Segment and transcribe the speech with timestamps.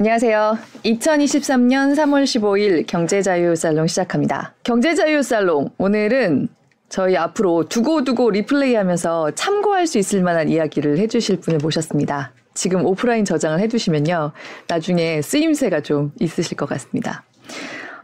[0.00, 0.56] 안녕하세요.
[0.84, 4.54] 2023년 3월 15일 경제자유살롱 시작합니다.
[4.62, 6.46] 경제자유살롱 오늘은
[6.88, 12.30] 저희 앞으로 두고두고 리플레이 하면서 참고할 수 있을 만한 이야기를 해주실 분을 모셨습니다.
[12.54, 14.30] 지금 오프라인 저장을 해두시면요.
[14.68, 17.24] 나중에 쓰임새가 좀 있으실 것 같습니다.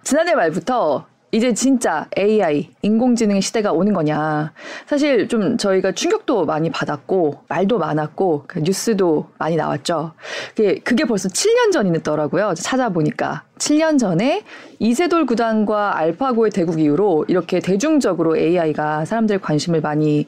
[0.03, 4.53] 지난해 말부터 이제 진짜 AI, 인공지능의 시대가 오는 거냐.
[4.87, 10.13] 사실 좀 저희가 충격도 많이 받았고, 말도 많았고, 그 뉴스도 많이 나왔죠.
[10.55, 12.55] 그게, 그게 벌써 7년 전이더라고요.
[12.55, 13.43] 찾아보니까.
[13.59, 14.45] 7년 전에
[14.79, 20.27] 이세돌 구단과 알파고의 대국 이후로 이렇게 대중적으로 AI가 사람들의 관심을 많이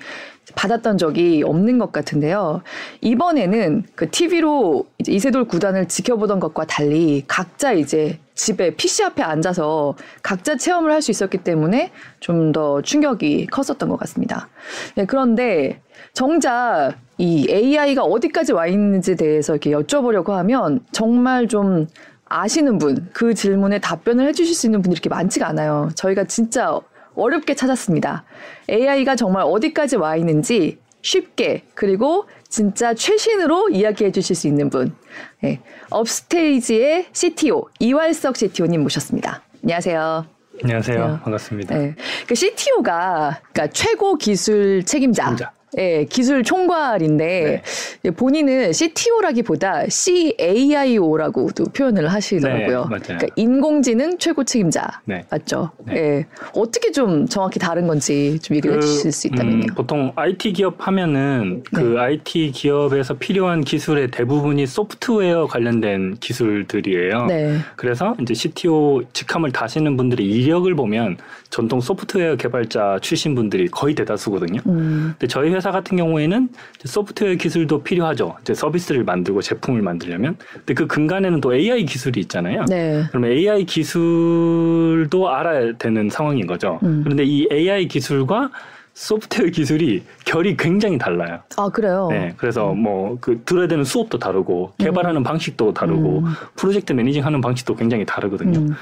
[0.55, 2.62] 받았던 적이 없는 것 같은데요.
[3.00, 10.56] 이번에는 그 TV로 이세돌 구단을 지켜보던 것과 달리 각자 이제 집에 PC 앞에 앉아서 각자
[10.56, 11.90] 체험을 할 수 있었기 때문에
[12.20, 14.48] 좀 더 충격이 컸었던 것 같습니다.
[14.95, 15.80] 네, 그런데
[16.12, 21.87] 정작 이 AI가 어디까지 와 있는지에 대해서 이렇게 여쭤보려고 하면 정말 좀
[22.26, 25.90] 아시는 분, 그 질문에 답변을 해주실 수 있는 분이 이렇게 많지가 않아요.
[25.95, 26.78] 저희가 진짜
[27.16, 28.24] 어렵게 찾았습니다.
[28.70, 34.95] AI가 정말 어디까지 와 있는지 쉽게 그리고 진짜 최신으로 이야기해 주실 수 있는 분.
[35.40, 35.60] 네.
[35.90, 39.42] 업스테이지의 CTO 이활석 CTO님 모셨습니다.
[39.62, 40.26] 안녕하세요.
[40.62, 41.06] 안녕하세요.
[41.06, 41.20] 네.
[41.22, 41.78] 반갑습니다.
[41.78, 41.94] 네.
[42.26, 45.24] 그 CTO가 그러니까 최고 기술 책임자.
[45.24, 45.52] 책임자.
[45.78, 47.62] 예, 기술 총괄인데
[48.02, 48.10] 네.
[48.10, 52.88] 본인은 CTO라기보다 CAIO라고도 표현을 하시더라고요.
[52.90, 55.24] 네, 그러니까 인공지능 최고 책임자 네.
[55.28, 55.70] 맞죠?
[55.84, 55.96] 네.
[55.96, 59.56] 예, 어떻게 좀 정확히 다른 건지 좀 얘기를 그, 해주실 수 있다면요.
[59.56, 62.50] 음, 보통 IT 기업 하면은 그 IT 네.
[62.52, 67.26] 기업에서 필요한 기술의 대부분이 소프트웨어 관련된 기술들이에요.
[67.26, 67.59] 네.
[67.75, 71.19] 그래서 이제 CTO 직함을 다시는 분들의 이력을 보면
[71.50, 74.60] 전통 소프트웨어 개발자 출신 분들이 거의 대다수거든요.
[74.66, 75.14] 음.
[75.19, 76.50] 근데 저희 회사 같은 경우에는
[76.84, 78.37] 소프트웨어 기술도 필요하죠.
[78.43, 80.37] 이제 서비스를 만들고 제품을 만들려면.
[80.53, 82.66] 근데 그 근간에는 또 AI 기술이 있잖아요.
[82.69, 83.04] 네.
[83.09, 86.78] 그러면 AI 기술도 알아야 되는 상황인 거죠.
[86.83, 87.00] 음.
[87.03, 88.50] 그런데 이 AI 기술과
[88.93, 91.41] 소프트웨어 기술이 결이 굉장히 달라요.
[91.59, 92.09] 아 그래요?
[92.11, 92.83] 네, 그래서 음.
[92.83, 95.23] 뭐그 들어야 되는 수업도 다르고 개발하는 음.
[95.23, 96.25] 방식도 다르고 음.
[96.56, 98.59] 프로젝트 매니징하는 방식도 굉장히 다르거든요.
[98.59, 98.75] 음.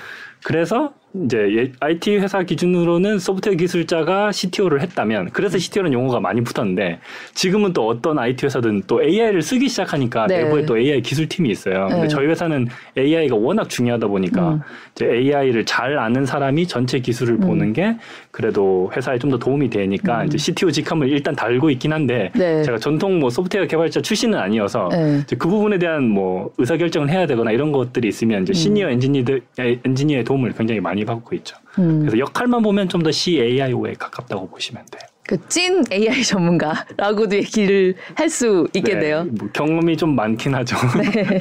[0.44, 0.92] 그래서
[1.24, 6.98] 이제 IT 회사 기준으로는 소프트웨어 기술자가 CTO를 했다면 그래서 CTO는 용어가 많이 붙었는데
[7.34, 10.42] 지금은 또 어떤 IT 회사든 또 AI를 쓰기 시작하니까 네.
[10.42, 11.86] 내부에 또 AI 기술팀이 있어요.
[11.86, 11.94] 네.
[11.94, 12.66] 근데 저희 회사는
[12.98, 14.60] AI가 워낙 중요하다 보니까 음.
[14.96, 17.40] 이제 AI를 잘 아는 사람이 전체 기술을 음.
[17.40, 17.96] 보는 게
[18.30, 20.26] 그래도 회사에 좀 더 도움이 되니까 음.
[20.26, 22.62] 이제 CTO 직함을 일단 달고 있긴 한데 네.
[22.62, 25.22] 제가 전통 뭐 소프트웨어 개발자 출신은 아니어서 네.
[25.38, 28.54] 그 부분에 대한 뭐 의사 결정을 해야 되거나 이런 것들이 있으면 이제 음.
[28.54, 29.40] 시니어 엔지니어들
[29.84, 31.56] 엔지니어의 도움을 굉장히 많이 받고 있죠.
[31.78, 32.00] 음.
[32.00, 35.02] 그래서 역할만 보면 좀 더 CAIO에 가깝다고 보시면 돼요.
[35.26, 39.24] 그 찐 AI 전문가라고도 얘기를 할 수 있겠네요.
[39.24, 40.76] 네, 뭐 경험이 좀 많긴 하죠.
[40.98, 41.40] 네.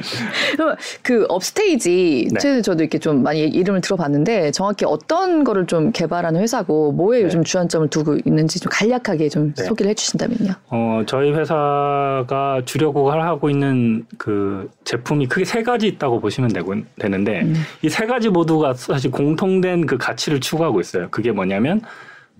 [1.02, 2.38] 그 업스테이지 네.
[2.38, 7.24] 최근 저도 이렇게 좀 많이 이름을 들어봤는데 정확히 어떤 거를 좀 개발하는 회사고 뭐에 네.
[7.24, 9.64] 요즘 주안점을 두고 있는지 좀 간략하게 좀 네.
[9.64, 10.52] 소개를 해주신다면요.
[10.68, 17.42] 어 저희 회사가 주력을 하고 있는 그 제품이 크게 세 가지 있다고 보시면 되고 되는데
[17.42, 17.54] 음.
[17.82, 21.08] 이세 가지 모두가 사실 공통된 그 가치를 추구하고 있어요.
[21.10, 21.80] 그게 뭐냐면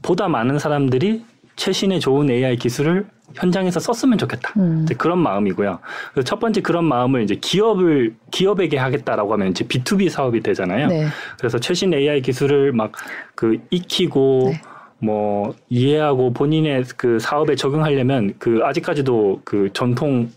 [0.01, 1.25] 보다 많은 사람들이
[1.57, 4.53] 최신의 좋은 AI 기술을 현장에서 썼으면 좋겠다.
[4.59, 4.87] 음.
[4.97, 5.79] 그런 마음이고요.
[6.25, 10.87] 첫 번째 그런 마음을 이제 기업을 기업에게 하겠다라고 하면 이제 B2B 사업이 되잖아요.
[10.87, 11.07] 네.
[11.39, 12.93] 그래서 최신 AI 기술을 막
[13.35, 14.63] 그 익히고 네.
[14.99, 20.31] 뭐 이해하고 본인의 그 사업에 적용하려면 그 아직까지도 그 전통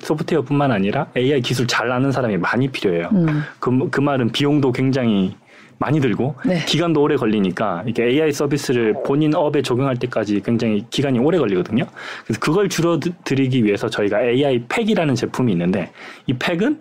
[0.00, 3.08] 소프트웨어뿐만 아니라 AI 기술 잘 아는 사람이 많이 필요해요.
[3.12, 3.42] 음.
[3.58, 5.34] 그, 그 말은 비용도 굉장히
[5.78, 6.64] 많이 들고 네.
[6.64, 11.84] 기간도 오래 걸리니까 이게 AI 서비스를 본인 업에 적용할 때까지 굉장히 기간이 오래 걸리거든요.
[12.24, 15.90] 그래서 그걸 줄어들이기 위해서 저희가 AI 팩이라는 제품이 있는데
[16.26, 16.78] 이 팩은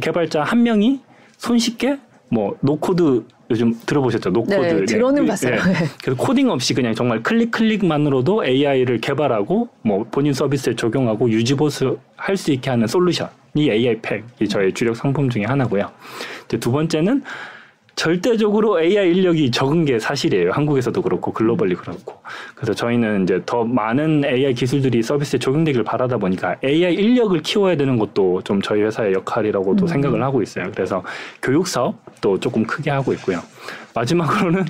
[0.00, 1.00] 개발자 한 명이
[1.38, 1.98] 손쉽게
[2.30, 4.30] 뭐 no-code 요즘 들어보셨죠?
[4.30, 4.54] no-code.
[4.56, 5.28] 네, 들어는 네.
[5.28, 5.54] 봤어요.
[5.54, 5.74] 네.
[6.02, 12.36] 그래서 코딩 없이 그냥 정말 클릭 클릭만으로도 AI를 개발하고 뭐 본인 서비스에 적용하고 유지보수 할
[12.36, 15.88] 수 있게 하는 솔루션이 AI 팩이 저희 주력 상품 중에 하나고요.
[16.46, 17.22] 이제 두 번째는
[17.96, 20.52] 절대적으로 AI 인력이 적은 게 사실이에요.
[20.52, 22.20] 한국에서도 그렇고 글로벌리 그렇고.
[22.54, 27.98] 그래서 저희는 이제 더 많은 AI 기술들이 서비스에 적용되길 바라다 보니까 AI 인력을 키워야 되는
[27.98, 29.88] 것도 좀 저희 회사의 역할이라고도 음.
[29.88, 30.70] 생각을 하고 있어요.
[30.74, 31.02] 그래서
[31.40, 33.40] 교육 사업도 조금 크게 하고 있고요.
[33.94, 34.66] 마지막으로는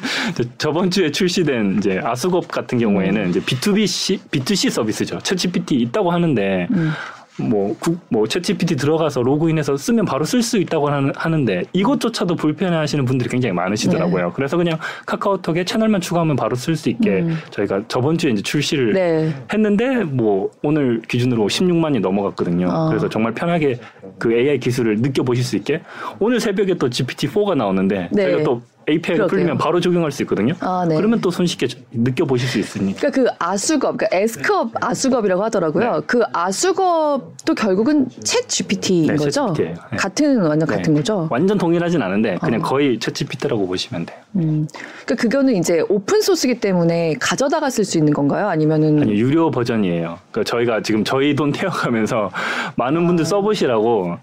[0.56, 3.31] 저번 주에 출시된 이제 아수겁 같은 경우에는 음.
[3.31, 5.19] 이제 B2B C, B2C 서비스죠.
[5.19, 6.93] 챗GPT 있다고 하는데 음.
[7.38, 12.77] 뭐, 구, 뭐, 챗GPT 들어가서 로그인해서 쓰면 바로 쓸 수 있다고 하는, 하는데 이것조차도 불편해
[12.77, 14.33] 하시는 분들이 굉장히 많으시더라고요.
[14.35, 17.37] 그래서 그냥 카카오톡에 채널만 추가하면 바로 쓸 수 있게 음.
[17.50, 19.35] 저희가 저번 주에 이제 출시를 네.
[19.53, 22.69] 했는데 뭐 오늘 기준으로 16만이 넘어갔거든요.
[22.69, 22.88] 어.
[22.88, 23.79] 그래서 정말 편하게
[24.19, 25.82] 그 AI 기술을 느껴보실 수 있게
[26.19, 28.23] 오늘 새벽에 또 GPT-4가 나오는데 네.
[28.23, 29.27] 저희가 또 API가 그러게요.
[29.29, 30.55] 풀리면 바로 적용할 수 있거든요.
[30.61, 30.94] 아, 네.
[30.97, 33.11] 그러면 또 손쉽게 느껴보실 수 있으니까.
[33.11, 35.93] 그러니까 그 아숙업, 그러니까 AskUp 아숙업이라고 하더라고요.
[35.93, 36.00] 네.
[36.06, 39.47] 그 아숙업도 결국은 ChatGPT인 네, 거죠.
[39.47, 39.75] ChatGPT 예요.
[39.91, 39.97] 네.
[39.97, 41.00] 같은 완전 같은 네.
[41.00, 41.29] 거죠.
[41.31, 42.65] 완전 동일하진 않은데 그냥 어.
[42.65, 44.19] 거의 ChatGPT라고 보시면 돼요.
[44.37, 44.69] 음.
[45.05, 48.49] 그러니까 그거는 이제 오픈 소스기 때문에 가져다가 쓸 수 있는 건가요?
[48.49, 50.19] 아니면은 아니 유료 버전이에요.
[50.31, 52.31] 그러니까 저희가 지금 저희 돈 태워가면서
[52.77, 53.27] 많은 분들 아.
[53.27, 54.17] 써보시라고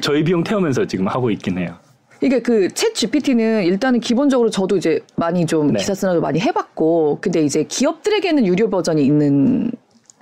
[0.00, 1.74] 저희 비용 태우면서 지금 하고 있긴 해요.
[2.22, 5.78] 이게 그 ChatGPT는 일단은 기본적으로 저도 이제 많이 좀 네.
[5.78, 9.70] 기사 쓰느라도 많이 해봤고, 근데 이제 기업들에게는 유료 버전이 있는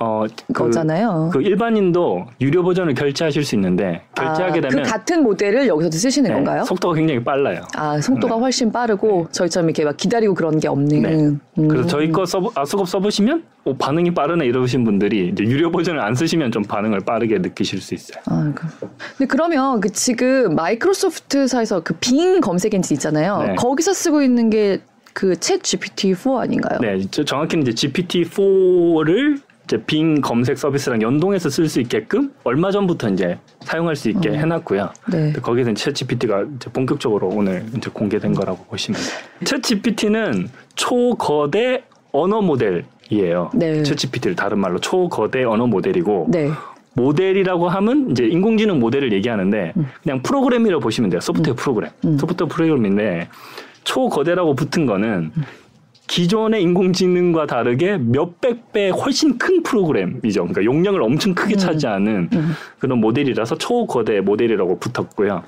[0.01, 1.31] 어, 그, 거잖아요.
[1.33, 6.29] 그 일반인도 유료 버전을 결제하실 수 있는데 결제하게 아, 되면 그 같은 모델을 여기서도 쓰시는
[6.31, 6.63] 네, 건가요?
[6.65, 7.63] 속도가 굉장히 빨라요.
[7.75, 8.41] 아 속도가 네.
[8.41, 11.03] 훨씬 빠르고 저희처럼 이렇게 막 기다리고 그런 게 없는.
[11.03, 11.15] 네.
[11.15, 11.41] 음.
[11.69, 16.53] 그래서 저희 거 써보, 아수겁 써보시면 오, 반응이 빠르네 이러신 분들이 유료 버전을 안 쓰시면
[16.53, 18.23] 좀 반응을 빠르게 느끼실 수 있어요.
[18.27, 18.67] 아, 그.
[19.17, 23.43] 근데 그러면 그 지금 마이크로소프트사에서 그 빙 검색 엔진 있잖아요.
[23.43, 23.55] 네.
[23.57, 24.81] 거기서 쓰고 있는 게
[25.15, 26.79] 그챗 GPT-4 아닌가요?
[26.81, 33.11] 네, 저- 정확히는 이제 GPT-4를 이제 빙 검색 서비스랑 연동해서 쓸 수 있게끔 얼마 전부터
[33.11, 34.89] 이제 사용할 수 있게 해놨고요.
[35.13, 35.33] 네.
[35.35, 39.11] 거기서 챗 GPT가 이제 본격적으로 오늘 이제 공개된 거라고 보시면 돼요.
[39.45, 43.51] 챗 GPT는 초거대 언어 모델이에요.
[43.53, 43.83] 네.
[43.83, 46.51] 챗 GPT를 다른 말로 초거대 언어 모델이고 네.
[46.95, 51.21] 모델이라고 하면 이제 인공지능 모델을 얘기하는데 그냥 프로그램이라고 보시면 돼요.
[51.21, 51.91] 소프트웨어 프로그램.
[52.07, 52.17] 음.
[52.17, 53.29] 소프트웨어 프로그램인데
[53.85, 55.31] 초거대라고 붙은 거는
[56.09, 60.43] 기존의 인공지능과 다르게 몇백 배 훨씬 큰 프로그램이죠.
[60.43, 62.53] 그러니까 용량을 엄청 크게 차지하는 음.
[62.79, 65.45] 그런 모델이라서 초거대 모델이라고 붙었고요.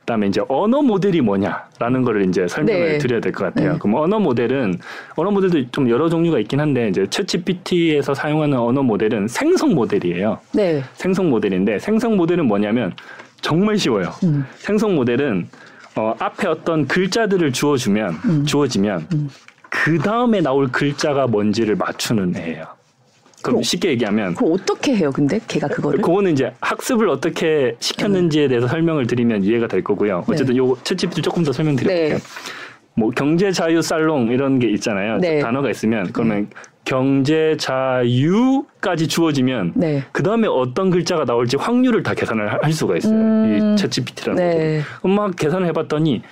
[0.00, 2.98] 그다음에 이제 언어 모델이 뭐냐라는 거를 이제 설명을 네.
[2.98, 3.74] 드려야 될 것 같아요.
[3.74, 3.78] 네.
[3.78, 4.74] 그럼 언어 모델은
[5.14, 10.40] 언어 모델도 좀 여러 종류가 있긴 한데 이제 챗GPT에서 사용하는 언어 모델은 생성 모델이에요.
[10.52, 10.82] 네.
[10.94, 12.92] 생성 모델인데 생성 모델은 뭐냐면
[13.40, 14.10] 정말 쉬워요.
[14.24, 14.44] 음.
[14.56, 15.46] 생성 모델은
[15.94, 18.44] 어, 앞에 어떤 글자들을 주어주면 음.
[18.44, 19.06] 주어지면
[19.72, 22.64] 그 다음에 나올 글자가 뭔지를 맞추는 애예요.
[23.42, 25.10] 그럼 그럼- 쉽게 얘기하면 그럼 어떻게 해요?
[25.12, 26.00] 근데 걔가 그거를?
[26.02, 30.18] 그거는 이제 학습을 어떻게 시켰는지에 대해서 설명을 드리면 이해가 될 거고요.
[30.18, 30.24] 네.
[30.34, 32.16] 어쨌든 요거 챗GPT 조금 더 설명드릴게요.
[32.18, 32.22] 네.
[32.94, 35.16] 뭐 경제 자유 살롱 이런 게 있잖아요.
[35.18, 35.38] 네.
[35.40, 36.50] 단어가 있으면 그러면
[36.84, 40.04] 경제 자유까지 주어지면 네.
[40.12, 43.14] 그 다음에 어떤 글자가 나올지 확률을 다 계산을 하- 할 수가 있어요.
[43.14, 43.76] 음.
[43.78, 44.82] 이 챗GPT라는 네.
[45.02, 46.22] 막 계산을 해봤더니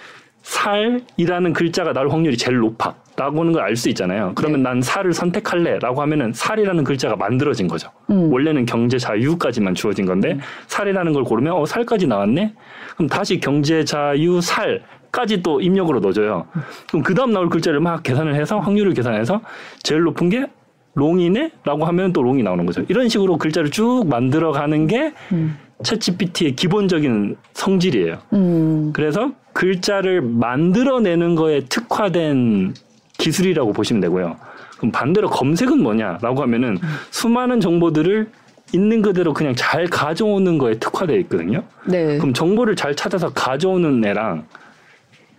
[0.43, 2.95] 살이라는 글자가 나올 확률이 제일 높아.
[3.17, 4.33] 라고 하는 걸 알 수 있잖아요.
[4.35, 5.79] 그러면 난 살을 선택할래.
[5.81, 7.91] 라고 하면은 살이라는 글자가 만들어진 거죠.
[8.11, 8.33] 음.
[8.33, 10.39] 원래는 경제 자유까지만 주어진 건데
[10.69, 12.55] 살이라는 걸 고르면 어 살까지 나왔네.
[12.97, 14.83] 그럼 다시 경제 자유 살
[15.13, 16.47] 까지 또 입력으로 넣어줘요.
[16.89, 19.41] 그럼 그 다음 나올 글자를 막 계산을 해서 확률을 계산해서
[19.83, 20.47] 제일 높은 게
[20.95, 22.85] 롱이네라고 하면 또 롱이 나오는 거죠.
[22.89, 25.59] 이런 식으로 글자를 쭉 만들어가는 게 음.
[25.83, 28.19] 챗GPT의 기본적인 성질이에요.
[28.35, 28.91] 음.
[28.95, 32.75] 그래서 글자를 만들어내는 거에 특화된
[33.19, 34.37] 기술이라고 보시면 되고요.
[34.79, 36.79] 그럼 반대로 검색은 뭐냐라고 하면은
[37.11, 38.31] 수많은 정보들을
[38.73, 41.63] 있는 그대로 그냥 잘 가져오는 거에 특화되어 있거든요.
[41.87, 42.19] 네.
[42.19, 44.47] 그럼 정보를 잘 찾아서 가져오는 애랑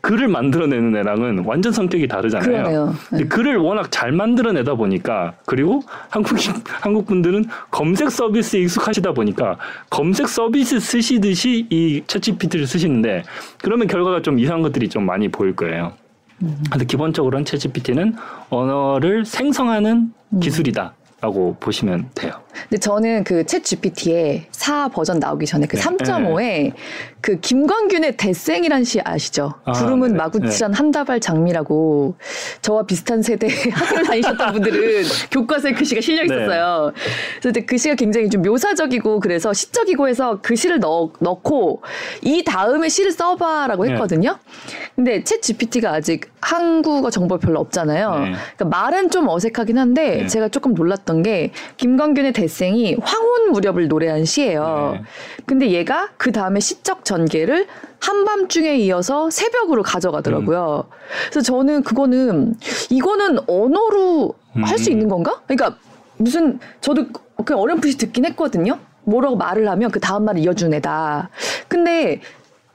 [0.01, 2.50] 글을 만들어내는 애랑은 완전 성격이 다르잖아요.
[2.50, 2.86] 그러네요.
[2.88, 2.94] 네.
[3.09, 9.57] 근데 글을 워낙 잘 만들어내다 보니까 그리고 한국인 한국 분들은 검색 서비스에 익숙하시다 보니까
[9.90, 13.23] 검색 서비스 쓰시듯이 이 챗GPT를 쓰시는데
[13.61, 15.94] 그러면 결과가 좀 이상한 것들이 좀 많이 보일 거예요.
[16.71, 18.16] 근데 기본적으로는 챗GPT는
[18.49, 20.11] 언어를 생성하는
[20.42, 22.33] 기술이다 라고 보시면 돼요.
[22.63, 25.81] 근데 저는 그챗 GPT의 4 버전 나오기 전에 그 네.
[25.83, 26.73] 3.5에
[27.21, 29.54] 그 김광균의 대생이란 시 아시죠?
[29.63, 30.18] 아, 구름은 네네.
[30.18, 32.16] 마구칠한 한다발 장미라고
[32.63, 36.92] 저와 비슷한 세대 학교를 다니셨던 분들은 교과서에 그 시가 실려 있었어요.
[37.40, 41.83] 그래서 그 시가 굉장히 좀 묘사적이고 그래서 시적이고 해서 그 시를 넣, 넣고
[42.23, 43.92] 이 다음에 시를 써봐라고 네.
[43.92, 44.40] 했거든요.
[44.95, 48.11] 근데 챗 GPT가 아직 한국어 정보 별로 없잖아요.
[48.19, 48.31] 네.
[48.56, 50.28] 그러니까 말은 좀 어색하긴 한데 네.
[50.28, 54.94] 제가 조금 놀랐던 게 김광균의 대생이 황혼 무렵을 노래한 시예요.
[54.95, 55.03] 네.
[55.45, 57.68] 근데 얘가 그 다음에 시적 전개를
[57.99, 60.85] 한밤중에 이어서 새벽으로 가져가더라고요.
[60.87, 60.95] 음.
[61.30, 62.56] 그래서 저는 그거는
[62.89, 64.94] 이거는 언어로 할수 음.
[64.94, 65.41] 있는 건가?
[65.45, 65.77] 그러니까
[66.18, 67.07] 무슨 저도
[67.45, 68.80] 그 어렴풋이 듣긴 했거든요.
[69.03, 71.30] 뭐라고 말을 하면 그 다음 말을 이어주는 애다.
[71.68, 72.21] 근데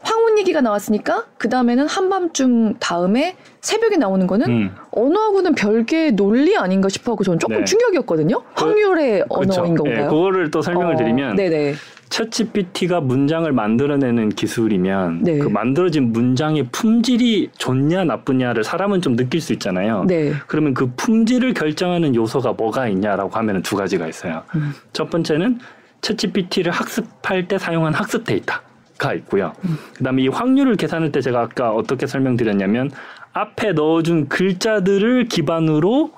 [0.07, 4.71] 황혼 얘기가 나왔으니까 그 다음에는 한밤중 다음에 새벽에 나오는 거는 음.
[4.93, 7.65] 언어하고는 별개의 논리 아닌가 싶어하고 저는 조금 네.
[7.65, 8.41] 충격이었거든요.
[8.55, 9.63] 확률의 그렇죠.
[9.63, 10.09] 언어인 예, 건가요?
[10.09, 11.75] 그거를 또 설명을 어, 드리면 네네.
[12.09, 15.39] 챗GPT가 문장을 만들어내는 기술이면 네.
[15.39, 20.05] 그 만들어진 문장의 품질이 좋냐 나쁘냐를 사람은 좀 느낄 수 있잖아요.
[20.07, 20.33] 네.
[20.47, 24.45] 그러면 그 품질을 결정하는 요소가 뭐가 있냐라고 하면 두 가지가 있어요.
[24.55, 24.73] 음.
[24.93, 25.59] 첫 번째는
[26.01, 28.55] ChatGPT를 학습할 때 사용한 학습 데이터
[28.99, 29.53] 가 있고요.
[29.65, 29.77] 음.
[29.95, 32.91] 그다음에 이 확률을 계산할 때 제가 아까 어떻게 설명드렸냐면
[33.33, 36.13] 앞에 넣어준 글자들을 기반으로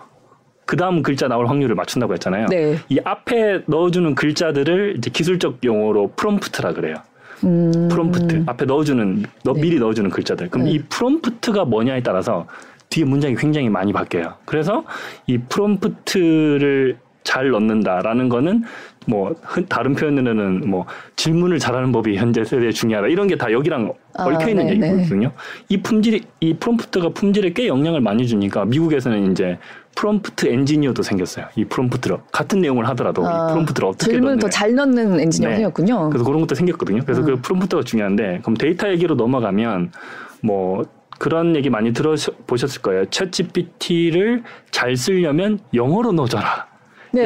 [0.64, 2.46] 그 다음 글자 나올 확률을 맞춘다고 했잖아요.
[2.48, 2.76] 네.
[2.88, 6.96] 이 앞에 넣어주는 글자들을 이제 기술적 용어로 프롬프트라 그래요.
[7.44, 7.88] 음.
[7.90, 9.60] 프롬프트 앞에 넣어주는 넣- 네.
[9.60, 10.50] 미리 넣어주는 글자들.
[10.50, 10.72] 그럼 네.
[10.72, 12.46] 이 프롬프트가 뭐냐에 따라서
[12.90, 14.34] 뒤에 문장이 굉장히 많이 바뀌어요.
[14.44, 14.84] 그래서
[15.26, 18.62] 이 프롬프트를 잘 넣는다라는 거는
[19.06, 23.92] 뭐 흔- 다른 표현으로는 뭐 질문을 잘하는 법이 현재 세대에 중요하다 이런 게 다 여기랑
[24.16, 25.30] 아, 얽혀 있는 네, 얘기거든요.
[25.68, 29.58] 이 품질이 이 프롬프트가 품질에 꽤 영향을 많이 주니까 미국에서는 이제
[29.94, 31.46] 프롬프트 엔지니어도 생겼어요.
[31.56, 34.40] 이 프롬프트로 같은 내용을 하더라도 아, 이 프롬프트를 어떻게 질문을 넣느냐.
[34.40, 35.56] 더잘 넣는 엔지니어가 네.
[35.62, 36.08] 생겼군요.
[36.08, 37.02] 그래서 그런 것도 생겼거든요.
[37.04, 37.26] 그래서 음.
[37.26, 39.92] 그 프롬프트가 중요한데 그럼 데이터 얘기로 넘어가면
[40.42, 40.82] 뭐
[41.18, 43.04] 그런 얘기 많이 들어보셨을 거예요.
[43.06, 46.66] 챗 GPT를 잘 쓰려면 영어로 넣어줘라.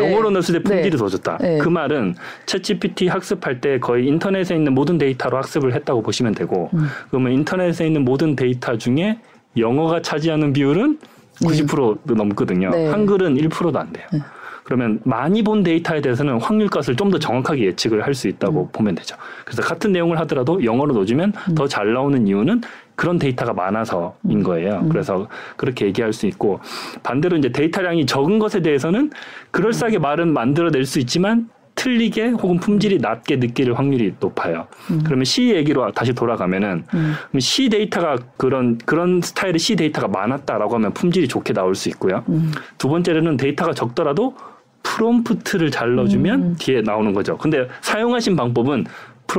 [0.00, 0.10] 네.
[0.10, 0.96] 영어로 넣었을 때 품질이 네.
[0.96, 1.38] 더 좋다.
[1.38, 1.58] 네.
[1.58, 2.14] 그 말은
[2.46, 6.86] 챗 GPT 학습할 때 거의 인터넷에 있는 모든 데이터로 학습을 했다고 보시면 되고 음.
[7.10, 9.18] 그러면 인터넷에 있는 모든 데이터 중에
[9.56, 10.98] 영어가 차지하는 비율은
[11.40, 12.70] 90%도 넘거든요.
[12.70, 12.88] 네.
[12.90, 14.06] 한글은 1%도 안 돼요.
[14.12, 14.20] 네.
[14.64, 18.68] 그러면 많이 본 데이터에 대해서는 확률값을 좀 더 정확하게 예측을 할 수 있다고 음.
[18.72, 19.16] 보면 되죠.
[19.44, 22.60] 그래서 같은 내용을 하더라도 영어로 넣어주면 더잘 나오는 이유는
[23.02, 24.42] 그런 데이터가 많아서인 음.
[24.44, 24.86] 거예요.
[24.88, 26.60] 그래서 그렇게 얘기할 수 있고
[27.02, 29.10] 반대로 이제 데이터량이 적은 것에 대해서는
[29.50, 34.68] 그럴싸하게 말은 만들어낼 수 있지만 틀리게 혹은 품질이 낮게 느낄 확률이 높아요.
[35.04, 37.40] 그러면 C 얘기로 다시 돌아가면은 음.
[37.40, 42.22] C 데이터가 그런 그런 스타일의 C 데이터가 많았다라고 하면 품질이 좋게 나올 수 있고요.
[42.28, 42.52] 음.
[42.78, 44.36] 두 번째로는 데이터가 적더라도
[44.84, 46.56] 프롬프트를 잘 넣어주면 음.
[46.56, 47.36] 뒤에 나오는 거죠.
[47.36, 48.84] 근데 사용하신 방법은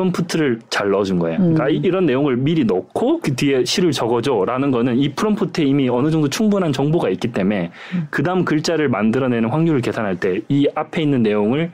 [0.08, 1.38] 프롬프트를 잘 넣어준 거예요.
[1.38, 1.54] 음.
[1.54, 6.10] 그러니까 이- 이런 내용을 미리 넣고 그 뒤에 시를 적어줘라는 거는 이 프롬프트에 이미 어느
[6.10, 8.08] 정도 충분한 정보가 있기 때문에 음.
[8.10, 11.72] 그 다음 글자를 만들어내는 확률을 계산할 때 이 앞에 있는 내용을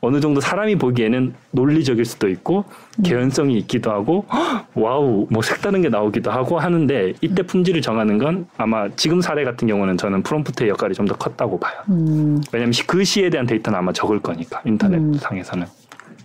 [0.00, 2.64] 어느 정도 사람이 보기에는 논리적일 수도 있고
[2.98, 3.02] 음.
[3.02, 8.46] 개연성이 있기도 하고 헉, 와우 뭐 색다른 게 나오기도 하고 하는데 이때 품질을 정하는 건
[8.56, 11.74] 아마 지금 사례 같은 경우는 저는 프롬프트의 역할이 좀 더 컸다고 봐요.
[11.88, 12.40] 음.
[12.52, 15.14] 왜냐하면 시- 그 시에 대한 데이터는 아마 적을 거니까 인터넷 음.
[15.14, 15.66] 상에서는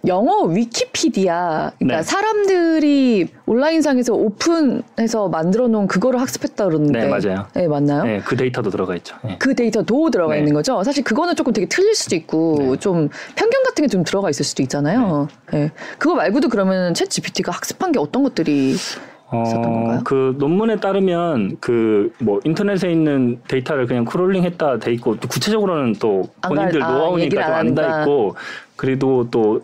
[0.05, 2.03] 영어 위키피디아 그러니까 네.
[2.03, 7.45] 사람들이 온라인상에서 오픈해서 만들어 놓은 그거를 학습했다 그러는데 네 맞아요.
[7.53, 8.03] 네, 맞나요?
[8.03, 9.15] 네, 그 데이터도 들어가 있죠.
[9.23, 9.37] 네.
[9.39, 10.39] 그 데이터도 들어가 네.
[10.39, 10.83] 있는 거죠.
[10.83, 12.75] 사실 그거는 조금 되게 틀릴 수도 있고 네.
[12.79, 15.27] 좀 편견 같은 게 좀 들어가 있을 수도 있잖아요.
[15.51, 15.71] 네.
[15.99, 20.01] 그거 말고도 그러면 ChatGPT가 학습한 게 어떤 것들이 있었던 건가요?
[20.03, 25.93] 그 논문에 따르면 그 뭐 인터넷에 있는 데이터를 그냥 crawling 했다 돼 있고 또 구체적으로는
[25.95, 28.01] 또안 본인들 갈- 아, 노하우니까 좀안 안다.
[28.01, 28.35] 있고
[28.75, 29.61] 그래도 또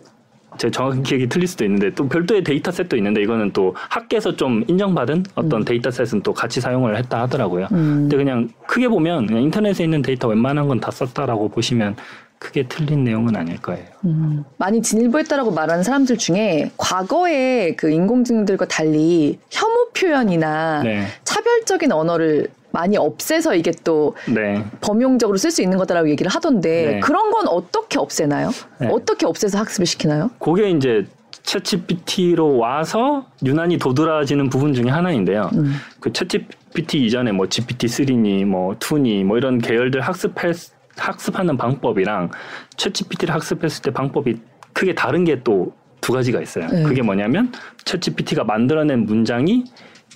[0.60, 5.24] 제 정확한 기억이 틀릴 수도 있는데 또 별도의 dataset도 있는데 이거는 또 학계에서 좀 인정받은
[5.34, 7.68] 어떤 dataset은 또 같이 사용을 했다 하더라고요.
[7.72, 8.00] 음.
[8.02, 11.96] 근데 그냥 크게 보면 그냥 인터넷에 있는 데이터 웬만한 건 다 썼다라고 보시면
[12.38, 13.84] 크게 틀린 내용은 아닐 거예요.
[14.04, 22.48] 음, 많이 진일보했다라고 말하는 사람들 중에 과거에 그 인공지능들과 달리 혐오 표현이나 네, 차별적인 언어를
[22.72, 24.64] 많이 없애서 이게 또 네.
[24.80, 27.00] 범용적으로 쓸 수 있는 거다라고 얘기를 하던데 네.
[27.00, 28.50] 그런 건 어떻게 없애나요?
[28.78, 28.88] 네.
[28.90, 30.30] 어떻게 없애서 학습을 시키나요?
[30.38, 31.06] 그게 이제
[31.42, 35.50] 챗GPT로 와서 유난히 도드라지는 부분 중에 하나인데요.
[35.54, 35.74] 음.
[36.00, 40.54] 그 챗GPT 이전에 뭐 GPT-3니 뭐 2니 뭐 이런 계열들 학습할
[40.96, 42.30] 학습하는 방법이랑
[42.76, 44.36] 챗GPT를 학습했을 때 방법이
[44.72, 46.66] 크게 다른 게 또 두 가지가 있어요.
[46.68, 46.82] 네.
[46.82, 47.52] 그게 뭐냐면
[47.84, 49.64] 챗GPT가 만들어낸 문장이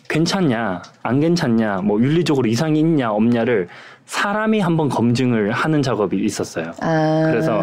[0.09, 3.69] 괜찮냐, 안 괜찮냐, 뭐 윤리적으로 이상이 있냐, 없냐를
[4.07, 6.73] 사람이 한번 검증을 하는 작업이 있었어요.
[6.81, 7.61] 아, 그래서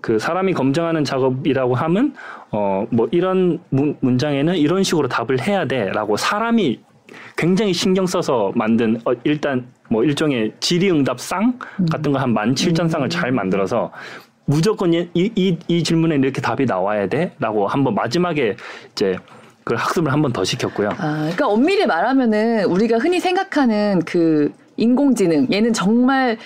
[0.00, 2.14] 그 사람이 검증하는 작업이라고 하면
[2.50, 6.80] 어 뭐 이런 문, 문장에는 이런 식으로 답을 해야 돼라고 사람이
[7.36, 11.58] 굉장히 신경 써서 만든 어 일단 뭐 일종의 질의응답 상
[11.90, 13.90] 같은 거 한 만 칠천 쌍을 잘 만들어서
[14.46, 18.56] 무조건 이, 이, 이 질문에 이렇게 답이 나와야 돼라고 한번 마지막에
[18.92, 19.16] 이제
[19.64, 20.90] 그 학습을 한 번 더 시켰고요.
[20.98, 26.36] 아, 그러니까 엄밀히 말하면은 우리가 흔히 생각하는 그 인공지능 얘는 정말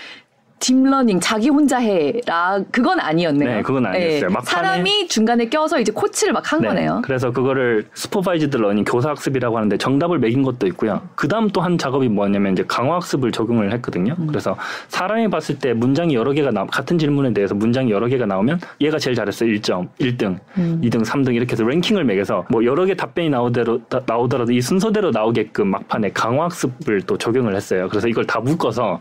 [0.60, 3.48] deep learning 자기 혼자 해라 그건 아니었네요.
[3.56, 4.30] 네, 그건 아니었어요.
[4.30, 7.02] 막판에- 사람이 중간에 껴서 이제 코치를 막한 네, 거네요.
[7.04, 11.02] 그래서 그거를 supervised learning 교사 학습이라고 하는데 정답을 매긴 것도 있고요.
[11.14, 14.14] 그 다음 또 한 작업이 뭐냐면 이제 강화 학습을 적용을 했거든요.
[14.18, 14.26] 음.
[14.26, 14.56] 그래서
[14.88, 18.98] 사람이 봤을 때 문장이 여러 개가 나 같은 질문에 대해서 문장이 여러 개가 나오면 얘가
[18.98, 20.80] 제일 잘했어 1점, 1등, 음.
[20.82, 25.10] 2등, 3등 이렇게 해서 랭킹을 매겨서 뭐 여러 개 답변이 나오대로 다- 나오더라도 이 순서대로
[25.10, 27.88] 나오게끔 막판에 강화 학습을 또 적용을 했어요.
[27.90, 29.00] 그래서 이걸 다 묶어서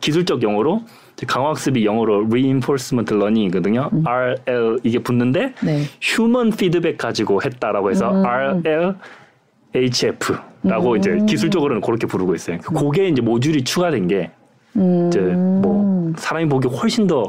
[0.00, 0.79] 기술적 용어로
[1.26, 3.90] 강화 학습이 영어로 reinforcement learning이거든요.
[4.04, 5.82] RL 이게 붙는데 네.
[6.00, 8.24] 휴먼 피드백 가지고 했다라고 해서 음.
[9.74, 10.96] RLHF라고 음.
[10.96, 12.58] 이제 기술적으로는 그렇게 부르고 있어요.
[12.60, 14.30] 그게 이제 모듈이 추가된 게
[14.76, 15.08] 음.
[15.08, 17.24] 이제 뭐 사람이 보기 훨씬 더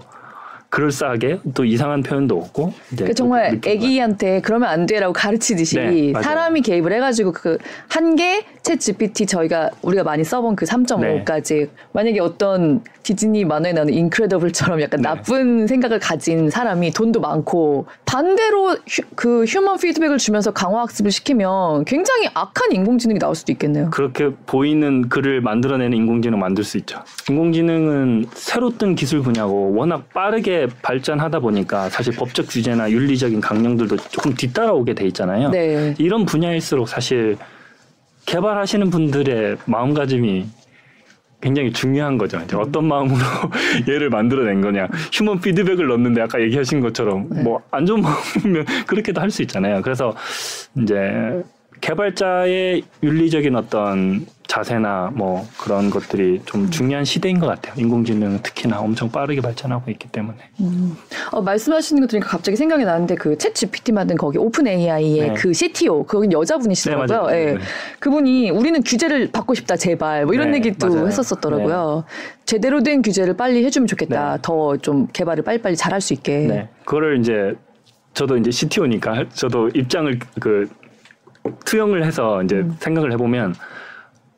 [0.70, 6.14] 그럴싸하게 또 이상한 표현도 없고 그 정말 애기한테 그러면 안 돼라고 가르치듯이 네.
[6.22, 7.58] 사람이 개입을 해가지고 그
[7.90, 14.82] 한 개챗 GPT 저희가 우리가 많이 써본 그 3.5까지 만약에 어떤 디즈니 만화에 나오는 인크레더블처럼
[14.82, 15.10] 약간 네.
[15.10, 21.86] 나쁜 생각을 가진 사람이 돈도 많고 반대로 휴, 그 휴먼 피드백을 주면서 강화 학습을 시키면
[21.86, 23.90] 굉장히 악한 인공지능이 나올 수도 있겠네요.
[23.90, 27.00] 그렇게 보이는 글을 만들어내는 인공지능 만들 수 있죠.
[27.30, 34.36] 인공지능은 새로 뜬 기술 분야고 워낙 빠르게 발전하다 보니까 사실 법적 규제나 윤리적인 강령들도 조금
[34.36, 35.50] 뒤따라오게 돼 있잖아요.
[35.50, 35.96] 네.
[35.98, 37.38] 이런 분야일수록 사실
[38.32, 40.46] 개발하시는 분들의 마음가짐이
[41.42, 42.40] 굉장히 중요한 거죠.
[42.40, 43.20] 이제 어떤 마음으로
[43.90, 44.88] 얘를 만들어낸 거냐.
[45.12, 49.82] human feedback을 넣는데 아까 얘기하신 것처럼 뭐 안 좋은 마음이면 그렇게도 할 수 있잖아요.
[49.82, 50.16] 그래서
[50.82, 50.96] 이제
[51.82, 57.74] 개발자의 윤리적인 어떤 자세나 뭐 그런 것들이 좀 중요한 시대인 것 같아요.
[57.78, 60.38] 인공지능 특히나 엄청 빠르게 발전하고 있기 때문에.
[61.32, 65.34] 어, 말씀하시는 거 들으니까 갑자기 생각이 나는데 그 챗GPT 만든 거기 OpenAI의 네.
[65.36, 67.28] 그 CTO 거긴 여자분이시더라고요.
[67.28, 67.34] 네.
[67.34, 67.46] 예.
[67.46, 67.60] 네, 네.
[68.00, 71.08] 그분이 우리는 규제를 받고 싶다 제발 뭐 이런 네, 얘기도 맞아요.
[71.08, 72.04] 했었었더라고요.
[72.46, 74.34] 제대로 된 규제를 빨리 해주면 좋겠다.
[74.36, 74.42] 네.
[74.42, 76.40] 더좀 개발을 빨리빨리 잘할 수 있게.
[76.40, 76.70] 네.
[76.84, 77.56] 그거를 이제
[78.14, 80.70] 저도 이제 CTO니까 저도 입장을 그
[81.66, 82.76] 투영을 해서 이제 음.
[82.80, 83.56] 생각을 해보면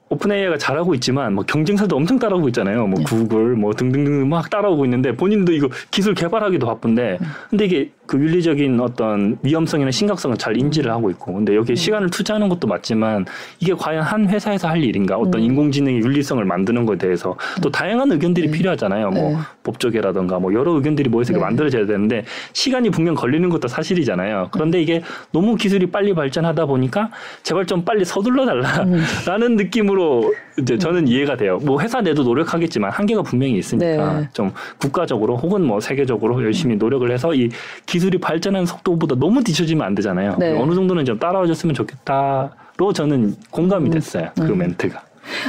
[0.10, 2.86] 오픈 AI가 잘하고 있지만 뭐 경쟁사도 엄청 따라오고 있잖아요.
[2.86, 3.06] 뭐 네.
[3.06, 7.28] 구글 뭐 등등등 막 따라오고 있는데 본인도 이거 기술 개발하기도 바쁜데 음.
[7.50, 11.58] 근데 이게 그 윤리적인 어떤 위험성이나 심각성을 잘 인지를 하고 있고 근데 음.
[11.58, 13.26] 여기에 시간을 투자하는 것도 맞지만
[13.60, 15.46] 이게 과연 한 회사에서 할 일인가 어떤 음.
[15.46, 19.10] 인공지능의 윤리성을 만드는 것에 대해서 또 다양한 의견들이 필요하잖아요.
[19.12, 19.38] 뭐 네.
[19.64, 21.40] 법조계라든가 뭐 여러 의견들이 모여서 네.
[21.40, 24.50] 만들어져야 되는데 시간이 분명 걸리는 것도 사실이잖아요.
[24.52, 27.10] 그런데 이게 너무 기술이 빨리 발전하다 보니까
[27.44, 31.60] 제발 좀 빨리 서둘러 달라라는 느낌으로 이제 저는 이해가 돼요.
[31.64, 34.30] 뭐 회사 내도 노력하겠지만 한계가 분명히 있으니까 네.
[34.34, 37.50] 좀 국가적으로 혹은 뭐 세계적으로 열심히 노력을 해서 이
[37.86, 40.36] 기술이 발전하는 속도보다 너무 뒤처지면 안 되잖아요.
[40.38, 40.58] 네.
[40.60, 44.30] 어느 정도는 좀 따라와 줬으면 좋겠다로 저는 공감이 됐어요.
[44.36, 44.60] 그 음.
[44.60, 45.02] 멘트가.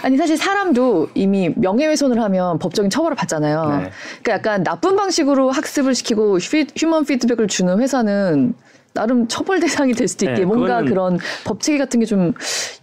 [0.03, 3.63] 아니 사실 사람도 이미 명예훼손을 하면 법적인 처벌을 받잖아요.
[3.83, 3.91] 네.
[4.23, 8.55] 그러니까 약간 나쁜 방식으로 학습을 시키고 휴, 휴먼 피드백을 주는 회사는
[8.95, 12.33] 나름 처벌 대상이 될 수도 있게 네, 뭔가 그런 법체계 같은 게 좀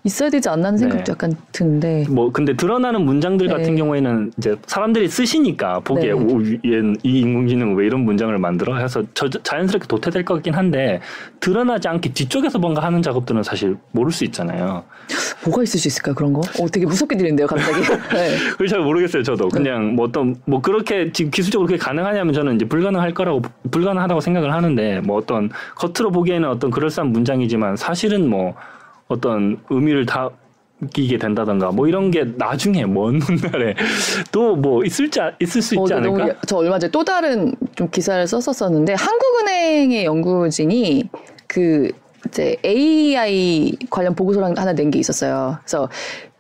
[0.04, 1.12] 있어야 되지 않나 하는 생각도 네.
[1.12, 2.06] 약간 드는데.
[2.10, 3.54] 뭐 근데 드러나는 문장들 네.
[3.54, 6.12] 같은 경우에는 이제 사람들이 쓰시니까 보기에 네.
[6.14, 11.02] 오, 얘는 이 인공지능은 왜 이런 문장을 만들어 해서 저, 자연스럽게 도태될 것 같긴 한데
[11.40, 14.84] 드러나지 않게 뒤쪽에서 뭔가 하는 작업들은 사실 모를 수 있잖아요.
[15.46, 16.42] 뭐가 있을 수 있을까요 그런 거?
[16.60, 17.82] 어, 되게 무섭게 들리는데요 갑자기.
[18.14, 18.38] 네.
[18.52, 22.66] 그걸 잘 모르겠어요 저도 그냥 뭐 어떤 뭐 그렇게 지금 기술적으로 그게 가능하냐면 저는 이제
[22.66, 25.50] 불가능할 거라고 불가능하다고 생각을 하는데 뭐 어떤
[26.02, 28.56] 겉으로 보기에는 어떤 그럴싸한 문장이지만 사실은 뭐
[29.08, 30.30] 어떤 의미를 다
[30.94, 33.76] 끼게 된다던가 뭐 이런 게 나중에 먼 훗날에
[34.32, 36.18] 또 뭐 있을지 아- 있을 수 있지 어, 않을까?
[36.18, 41.04] 너무- 저 얼마 전에 또 다른 좀 기사를 썼었었는데 한국은행의 연구진이
[41.48, 41.90] 그
[42.28, 45.58] 이제 AI 관련 보고서를 하나 낸 게 있었어요.
[45.62, 45.88] 그래서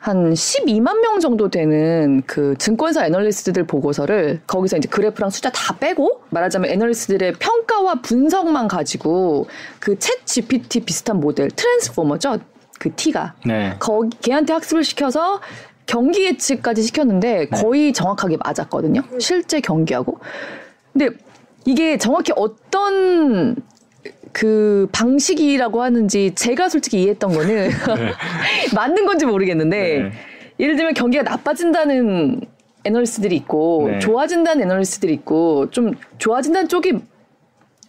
[0.02, 6.24] 한 12만 명 정도 되는 그 증권사 애널리스트들 보고서를 거기서 이제 그래프랑 숫자 다 빼고
[6.32, 9.46] 말하자면 애널리스트들의 평가와 분석만 가지고
[9.80, 12.40] 그 챗 GPT 비슷한 모델 트랜스포머죠.
[12.80, 13.76] 그 T가 네.
[13.78, 15.40] 거기 걔한테 학습을 시켜서
[15.86, 19.04] 경기 예측까지 시켰는데 거의 정확하게 맞았거든요.
[19.20, 20.18] 실제 경기하고.
[20.94, 21.16] 근데
[21.66, 23.56] 이게 정확히 어떤
[24.34, 27.70] 그 방식이라고 하는지 제가 솔직히 이해했던 거는
[28.76, 30.12] 맞는 건지 모르겠는데 네.
[30.60, 32.42] 예를 들면 경기가 나빠진다는
[32.84, 34.00] 애널리스트들이 있고 네.
[34.00, 37.00] 좋아진다는 애널리스트들이 있고 좀 좋아진다는 쪽이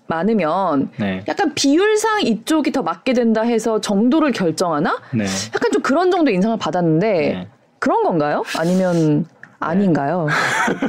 [0.06, 1.24] 많으면 네.
[1.28, 5.00] 약간 비율상 이쪽이 더 맞게 된다 해서 정도를 결정하나?
[5.14, 5.24] 네.
[5.54, 7.48] 약간 좀 그런 정도 인상을 받았는데 네.
[7.78, 8.42] 그런 건가요?
[8.58, 9.26] 아니면
[9.58, 10.26] 아닌가요?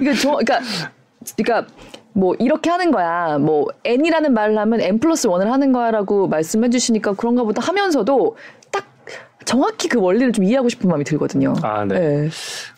[0.02, 0.60] 이게 저 그러니까
[1.38, 1.68] 그러니까
[2.14, 3.38] 뭐 이렇게 하는 거야.
[3.40, 8.38] 뭐 n이라는 말을 하면 n 플러스 1을 하는 거야라고 말씀해 주시니까 그런가 보다 하면서도
[8.72, 8.86] 딱
[9.46, 11.54] 정확히 그 원리를 좀 이해하고 싶은 마음이 들거든요.
[11.64, 12.30] 아, 네.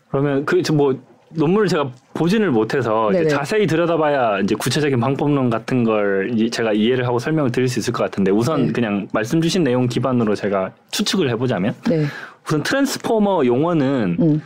[0.09, 0.95] 그러면 그뭐
[1.29, 3.11] 논문을 제가 보지를 못해서.
[3.27, 7.91] 자세히 들여다봐야 이제 구체적인 방법론 같은 걸 이- 제가 이해를 하고 설명을 드릴 수 있을
[7.91, 8.71] 것 같은데 우선 네.
[8.71, 12.05] 그냥 말씀 주신 내용 기반으로 제가 추측을 해보자면 네.
[12.47, 14.41] 우선 트랜스포머 용어는 음.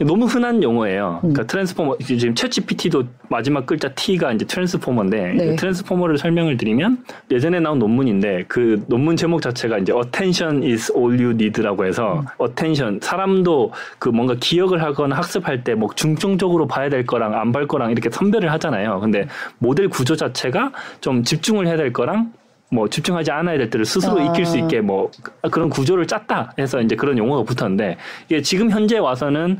[0.00, 1.18] 너무 흔한 용어예요.
[1.20, 5.52] 그러니까 트랜스포머 지금 챗GPT도 마지막 글자 T가 이제 트랜스포머인데 네.
[5.52, 11.12] 이 트랜스포머를 설명을 드리면 예전에 나온 논문인데 그 논문 제목 자체가 이제 attention is all
[11.12, 17.06] you need라고 해서 attention 사람도 그 뭔가 기억을 하거나 학습할 때 뭐 중점적으로 봐야 될
[17.06, 18.98] 거랑 안 볼 거랑 이렇게 선별을 하잖아요.
[18.98, 19.28] 근데
[19.58, 22.32] 모델 구조 자체가 좀 집중을 해야 될 거랑
[22.72, 24.24] 뭐 집중하지 않아야 될 때를 스스로 아.
[24.24, 25.08] 익힐 수 있게 뭐
[25.52, 29.58] 그런 구조를 짰다 해서 이제 그런 용어가 붙었는데 이게 지금 현재 와서는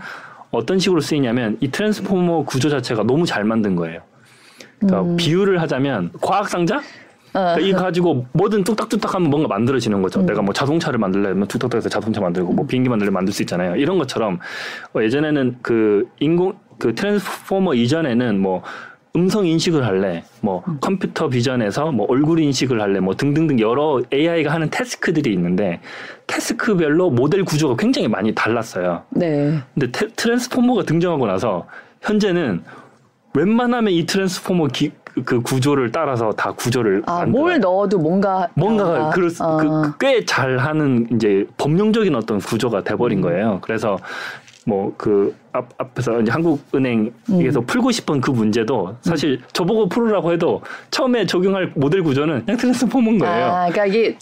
[0.55, 4.01] 어떤 식으로 쓰이냐면 이 트랜스포머 구조 자체가 너무 잘 만든 거예요.
[4.79, 6.79] 그러니까 비유를 하자면 과학 상자
[7.35, 7.55] 어.
[7.55, 10.21] 그러니까 이 가지고 뭐든 뚝딱뚝딱 하면 뭔가 만들어지는 거죠.
[10.21, 10.27] 음.
[10.27, 13.77] 내가 뭐 자동차를 만들려면 뚝딱뚝해서 자동차 만들고 뭐 비행기 만들려면 만들 수 있잖아요.
[13.77, 14.39] 이런 것처럼
[14.95, 18.63] 어, 예전에는 그 인공 그 트랜스포머 이전에는 뭐
[19.17, 20.79] 음성 인식을 할래, 뭐 음.
[20.81, 25.81] 컴퓨터 비전에서 뭐 얼굴 인식을 할래, 뭐 등등등 여러 AI가 하는 태스크들이 있는데
[26.27, 29.03] 태스크별로 모델 구조가 굉장히 많이 달랐어요.
[29.11, 29.57] 네.
[29.75, 31.65] 근데 테- 트랜스포머가 등장하고 나서
[32.03, 32.65] 현재는
[33.35, 34.91] 웬만하면 이 트랜스포머 기-
[35.25, 37.31] 그 구조를 따라서 다 구조를 아, 만들어요.
[37.41, 39.11] 뭘 넣어도 뭔가 뭔가가.
[39.11, 39.57] 그럴 아.
[39.59, 42.85] 그, 꽤 잘하는 이제 법령적인 어떤 구조가 음.
[42.85, 43.61] 돼버린 거예요.
[43.63, 43.97] 그래서
[44.65, 47.67] 뭐 그 앞, 앞에서 이제 한국은행에서 음.
[47.67, 53.45] 풀고 싶은 그 문제도 사실 저보고 풀으라고 해도 처음에 적용할 모델 구조는 그냥 트랜스포머인 거예요.
[53.45, 54.19] 아, 그러니까 이게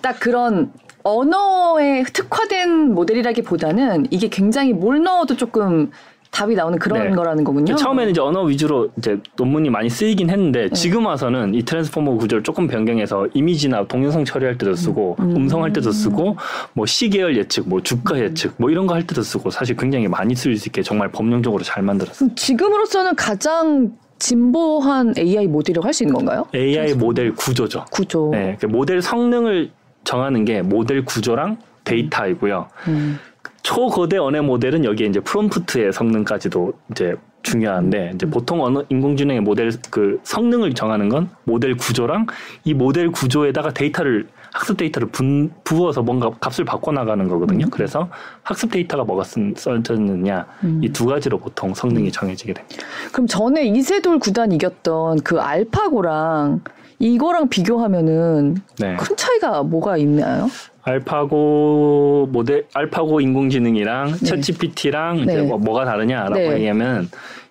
[0.00, 0.72] 딱 그런
[1.02, 5.90] 언어에 특화된 모델이라기보다는 이게 굉장히 뭘 넣어도 조금
[6.30, 7.14] 답이 나오는 그런 네.
[7.14, 7.74] 거라는 거군요.
[7.74, 12.68] 처음에는 이제 언어 위주로 이제 논문이 많이 쓰이긴 했는데 지금 와서는 이 트랜스포머 구조를 조금
[12.68, 15.48] 변경해서 이미지나 동영상 처리할 때도 쓰고 음.
[15.48, 16.36] 성할 때도 쓰고
[16.72, 20.34] 뭐 시계열 예측, 뭐 주가 예측 뭐 이런 거 할 때도 쓰고 사실 굉장히 많이
[20.34, 22.30] 쓸수 있게 정말 법령적으로 잘 만들었어요.
[22.34, 26.46] 지금으로서는 가장 진보한 AI 모델이라고 할 수 있는 건가요?
[26.54, 27.86] AI 모델 구조죠.
[27.90, 28.28] 구조.
[28.32, 29.70] 네, 그 모델 성능을
[30.04, 32.68] 정하는 게 모델 구조랑 데이터이고요.
[32.88, 33.18] 음.
[33.62, 40.20] 초거대 언어 모델은 여기에 이제 프롬프트의 성능까지도 이제 중요한데 이제 보통 언어 인공지능의 모델 그
[40.22, 42.26] 성능을 정하는 건 모델 구조랑
[42.64, 47.66] 이 모델 구조에다가 데이터를 학습 데이터를 분, 부어서 뭔가 값을 바꿔 나가는 거거든요.
[47.70, 48.08] 그래서
[48.42, 50.46] 학습 데이터가 뭐가 쓴, 써졌느냐
[50.82, 52.84] 이두 가지로 보통 성능이 정해지게 됩니다.
[53.12, 56.62] 그럼 전에 이세돌 구단 이겼던 그 알파고랑
[56.98, 58.96] 이거랑 비교하면은 네.
[58.96, 60.48] 큰 차이가 뭐가 있나요?
[60.82, 64.16] 알파고 모델 알파고 인공지능이랑 네.
[64.18, 65.42] 챗GPT랑 이제 네.
[65.42, 66.54] 뭐, 뭐가 다르냐라고 네.
[66.54, 67.08] 얘기하면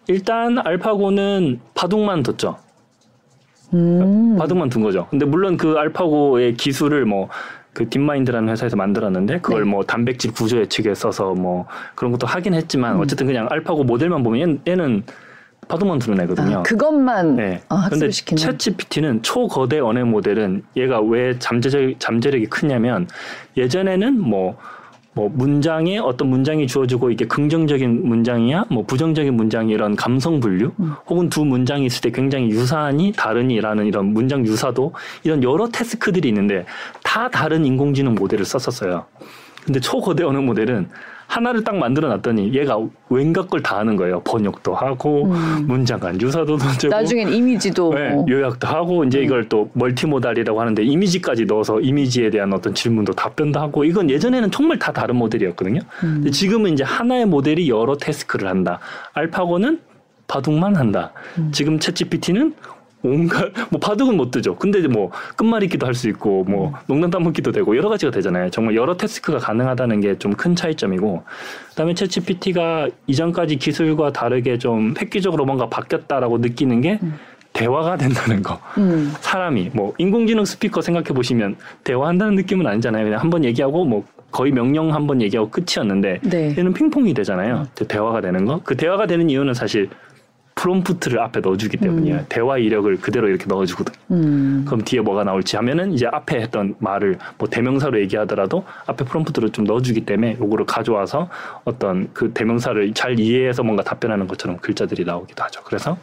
[0.08, 2.58] 일단 알파고는 바둑만 뒀죠.
[3.74, 4.36] 음.
[4.38, 5.08] 바둑만 둔 거죠.
[5.12, 7.30] 근데 물론 그 알파고의 기술을 뭐
[7.74, 9.70] 그 딥마인드라는 회사에서 만들었는데 그걸 네.
[9.70, 11.65] 뭐 단백질 구조 예측에 써서 뭐
[11.96, 13.00] 그런 것도 하긴 했지만 음.
[13.00, 15.04] 어쨌든 그냥 알파고 모델만 보면 얘, 는
[15.77, 16.58] 두는 애거든요.
[16.58, 17.62] 아, 그것만 네.
[17.69, 18.41] 아, 학습을 시키는.
[18.41, 23.08] 챗GPT는 초거대 언어 모델은 얘가 왜 잠재적 잠재력이 크냐면
[23.55, 24.58] 예전에는 뭐,
[25.13, 30.93] 뭐 문장에 어떤 문장이 주어지고 이게 긍정적인 문장이야, 뭐 부정적인 문장이 이런 감성 분류, 음.
[31.05, 36.65] 혹은 두 문장이 있을 때 굉장히 유사하니 다르니라는 이런 문장 유사도 이런 여러 태스크들이 있는데
[37.03, 39.05] 다 다른 인공지능 모델을 썼었어요.
[39.65, 40.89] 근데 초거대 언어 모델은
[41.30, 42.78] 하나를 딱 만들어 놨더니 얘가
[43.10, 44.22] 웬각 걸 다 하는 거예요.
[44.22, 45.65] 번역도 하고 음.
[45.68, 48.26] 문장 간 유사도 던지고 나중엔 이미지도 네, 어.
[48.28, 53.84] 요약도 하고 이제 이걸 또 멀티모달이라고 하는데 이미지까지 넣어서 이미지에 대한 어떤 질문도 답변도 하고
[53.84, 55.82] 이건 예전에는 정말 다 다른 모델이었거든요.
[56.04, 56.13] 음.
[56.15, 58.80] 근데 지금은 이제 하나의 모델이 여러 태스크를 한다.
[59.13, 59.80] 알파고는
[60.28, 61.12] 바둑만 한다.
[61.38, 61.52] 음.
[61.52, 62.54] 지금 챗GPT는
[63.01, 64.55] 온갖 뭐 바둑은 못 뜨죠.
[64.55, 66.51] 근데 뭐 끝말잇기도 할 수 있고 음.
[66.51, 68.49] 뭐 농담 따먹기도 되고 여러 가지가 되잖아요.
[68.49, 71.23] 정말 여러 태스크가 가능하다는 게 좀 큰 차이점이고
[71.69, 76.99] 그다음에 챗GPT가 이전까지 기술과 다르게 좀 획기적으로 뭔가 바뀌었다라고 느끼는 게
[77.53, 78.59] 대화가 된다는 거.
[78.77, 79.12] 음.
[79.21, 83.05] 사람이 뭐 인공지능 스피커 생각해 보시면 대화한다는 느낌은 아니잖아요.
[83.05, 86.55] 그냥 한 번 얘기하고 뭐 거의 명령 한 번 얘기하고 끝이었는데 네.
[86.57, 87.65] 얘는 핑퐁이 되잖아요.
[87.88, 88.62] 대화가 되는 거.
[88.63, 89.89] 그 대화가 되는 이유는 사실
[90.63, 92.26] 프롬프트를 앞에 넣어주기 때문이에요.
[92.28, 93.93] 대화 이력을 그대로 이렇게 넣어주거든.
[94.12, 94.63] 음.
[94.65, 99.63] 그럼 뒤에 뭐가 나올지 하면은 이제 앞에 했던 말을 뭐 대명사로 얘기하더라도 앞에 프롬프트를 좀
[99.63, 101.30] 넣어주기 때문에 요거를 가져와서
[101.63, 105.62] 어떤 그 대명사를 잘 이해해서 뭔가 답변하는 것처럼 글자들이 나오기도 하죠.
[105.63, 105.98] 그래서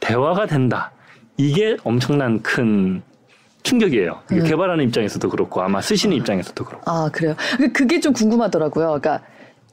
[0.00, 0.90] 대화가 된다.
[1.36, 3.02] 이게 엄청난 큰
[3.62, 4.18] 충격이에요.
[4.32, 4.42] 음.
[4.42, 6.90] 개발하는 입장에서도 그렇고 아마 쓰시는 입장에서도 그렇고.
[6.90, 7.36] 아 그래요.
[7.56, 8.86] 그- 그게 좀 궁금하더라고요.
[9.00, 9.20] 그러니까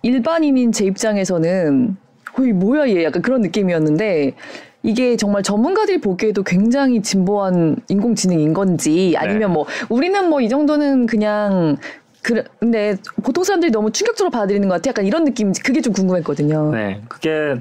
[0.04, 1.98] 일반인인 제 입장에서는
[2.40, 4.34] 거의 뭐야 얘 약간 그런 느낌이었는데
[4.82, 11.76] 이게 정말 전문가들이 보기에도 굉장히 진보한 인공지능인 건지 아니면 뭐 우리는 뭐 이 정도는 그냥
[12.22, 14.90] 그, 근데 보통 사람들이 너무 충격적으로 받아들이는 것 같아.
[14.90, 16.72] 약간 이런 느낌, 그게 좀 궁금했거든요.
[16.72, 17.56] 네, 그게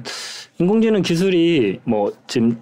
[0.59, 2.61] 인공지능 기술이 뭐 지금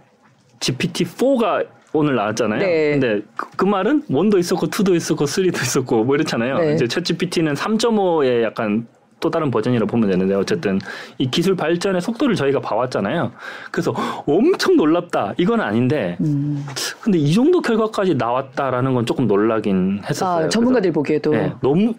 [0.59, 2.59] GPT-4가 오늘 나왔잖아요.
[2.59, 2.91] 네.
[2.91, 6.57] 근데 그, 그 말은 원도 있었고 투도 있었고 쓰리도 있었고 뭐 이렇잖아요.
[6.59, 6.73] 네.
[6.73, 8.87] 이제 챗GPT는 3.5의 약간
[9.19, 10.79] 또 다른 버전이라고 보면 되는데 어쨌든
[11.17, 13.31] 이 기술 발전의 속도를 저희가 봐왔잖아요.
[13.71, 13.93] 그래서
[14.25, 16.65] 엄청 놀랍다 이건 아닌데 음.
[17.01, 20.45] 근데 이 정도 결과까지 나왔다라는 건 조금 놀라긴 했었어요.
[20.45, 21.31] 아, 전문가들이 보기에도.
[21.31, 21.93] 네, 너무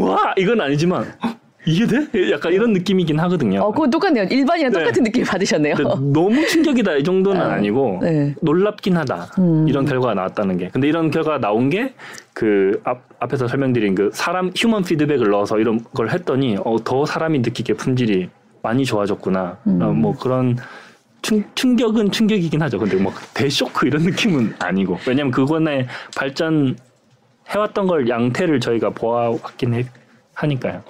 [0.00, 2.30] 와 이건 아니지만 헉, 이게 돼?
[2.30, 3.60] 약간 이런 느낌이긴 하거든요.
[3.62, 4.24] 어, 그건 똑같네요.
[4.24, 4.78] 일반이랑 네.
[4.78, 5.76] 똑같은 느낌 받으셨네요.
[6.12, 8.34] 너무 충격이다 이 정도는 아, 아니고 네.
[8.40, 9.66] 놀랍긴 하다 음.
[9.68, 11.92] 이런 결과가 나왔다는 게 근데 이런 결과가 나온 게
[12.34, 12.98] 그 앞
[13.32, 18.28] 에서 설명드린 그 사람 휴먼 피드백을 넣어서 이런 걸 했더니 어, 더 사람이 느끼기에 품질이
[18.62, 19.82] 많이 좋아졌구나 음.
[19.82, 20.56] 어, 뭐 그런
[21.22, 26.76] 충, 충격은 충격이긴 하죠 근데 뭐 대쇼크 이런 느낌은 아니고 왜냐면 그거에 발전
[27.48, 29.86] 해왔던 걸 양태를 저희가 보아왔긴 해,
[30.34, 30.82] 하니까요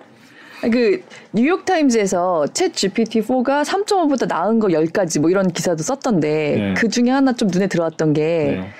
[0.62, 6.74] 그 뉴욕 타임즈에서 챗 GPT-4가 3.5보다 나은 거 10가지 뭐 이런 기사도 썼던데 네.
[6.74, 8.22] 그 중에 하나 좀 눈에 들어왔던 게
[8.60, 8.70] 네.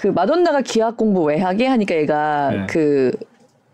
[0.00, 2.66] 그 마돈나가 기하 공부 왜 하게 하니까 얘가 네.
[2.70, 3.12] 그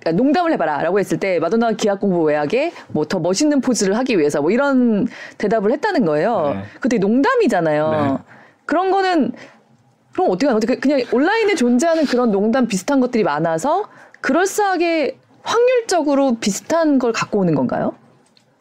[0.01, 4.43] 그러니까 농담을 해봐라라고 했을 때 마돈나가 기하 공부 왜 하게 뭐더 멋있는 포즈를 하기 위해서
[4.43, 5.07] 뭐 이런
[5.39, 6.55] 대답을 했다는 거예요.
[6.57, 6.63] 네.
[6.81, 7.91] 그때 농담이잖아요.
[7.93, 8.25] 네.
[8.65, 9.35] 그런 거는
[10.15, 10.81] 그럼 어떻게 하는 거지?
[10.81, 13.85] 그냥 온라인에 존재하는 그런 농담 비슷한 것들이 많아서
[14.21, 17.95] 그럴싸하게 확률적으로 비슷한 걸 갖고 오는 건가요?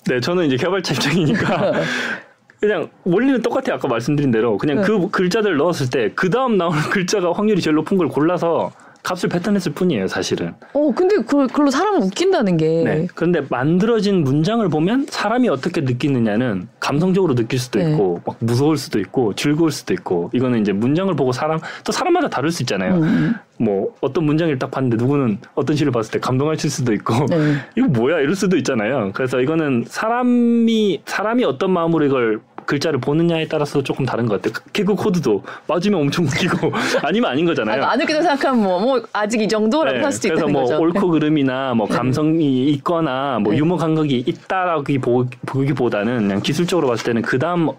[0.06, 1.73] 네, 저는 이제 개발자 입장이니까
[2.59, 3.75] 그냥 원리는 똑같아요.
[3.75, 4.83] 아까 말씀드린 대로 그냥 네.
[4.83, 8.71] 그 글자들 넣었을 때 그 다음 나오는 글자가 확률이 제일 높은 걸 골라서
[9.05, 10.53] 값을 뱉어냈을 뿐이에요, 사실은.
[10.73, 12.83] 어, 근데 그, 그걸로 사람을 웃긴다는 게.
[12.83, 13.07] 네.
[13.13, 17.91] 그런데 만들어진 문장을 보면 사람이 어떻게 느끼느냐는 감성적으로 느낄 수도 네.
[17.91, 22.29] 있고 막 무서울 수도 있고 즐거울 수도 있고 이거는 이제 문장을 보고 사람 또 사람마다
[22.29, 22.95] 다를 수 있잖아요.
[22.95, 27.57] 음, 뭐 어떤 문장을 딱 봤는데 누구는 어떤 시를 봤을 때 감동하실 수도 있고 네.
[27.77, 29.11] 이거 뭐야 이럴 수도 있잖아요.
[29.13, 34.62] 그래서 이거는 사람이 사람이 어떤 마음으로 이걸 글자를 보느냐에 따라서 조금 다른 것 같아요.
[34.73, 36.71] 개그 코드도 맞으면 엄청 웃기고
[37.04, 37.84] 아니면 아닌 거잖아요.
[37.84, 40.62] 아, 안 웃기다 생각하면 뭐, 뭐, 아직 이 정도라고 네, 할 수도 그래서 있다는 뭐
[40.63, 40.80] 거죠.
[40.80, 43.60] 옳고 그름이나 뭐 감성이 있거나 뭐 네.
[43.60, 47.69] 유머 감각이 있다라기 보- 보기보다는 그냥 기술적으로 봤을 때는 그 다음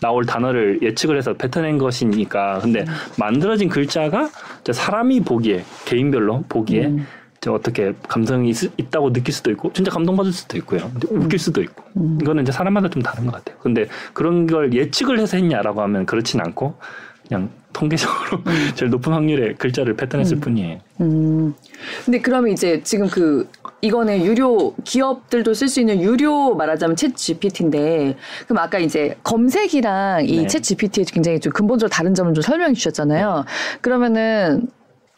[0.00, 2.86] 나올 단어를 예측을 해서 뱉어낸 것이니까 근데 음.
[3.18, 4.28] 만들어진 글자가
[4.70, 7.06] 사람이 보기에 개인별로 보기에 음.
[7.38, 11.22] 이제 어떻게 감성이 있, 다고 느낄 수도 있고 진짜 감동받을 수도 있고요 근데 음.
[11.22, 11.84] 웃길 수도 있고
[12.20, 16.40] 이거는 이제 사람마다 좀 다른 것 같아요 근데 그런 걸 예측을 해서 했냐라고 하면 그렇진
[16.40, 16.74] 않고
[17.28, 18.42] 그냥 통계적으로
[18.74, 21.54] 제일 높은 확률의 글자를 뱉어냈을 뿐이에요 음.
[22.04, 23.48] 근데 그러면 이제 지금 그
[23.80, 30.38] 이거는 유료 기업들도 쓸 수 있는 유료 말하자면 챗 GPT인데 그럼 아까 이제 검색이랑 이
[30.38, 30.46] 네.
[30.46, 33.44] 챗 GPT의 굉장히 좀 근본적으로 다른 점을 좀 설명해 주셨잖아요.
[33.80, 34.68] 그러면은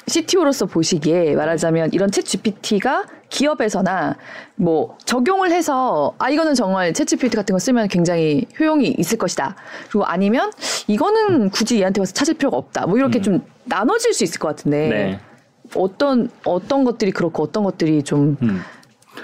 [0.06, 4.16] CTO로서 보시기에 말하자면 이런 챗 GPT가 기업에서나
[4.56, 9.56] 뭐 적용을 해서 아 이거는 정말 챗 GPT 같은 거 쓰면 굉장히 효용이 있을 것이다.
[9.88, 10.50] 그리고 아니면
[10.88, 12.86] 이거는 굳이 얘한테 와서 찾을 필요가 없다.
[12.86, 15.20] 뭐 이렇게 좀 나눠질 수 있을 것 같은데 네.
[15.76, 18.60] 어떤 어떤 것들이 그렇고 어떤 것들이 좀 음.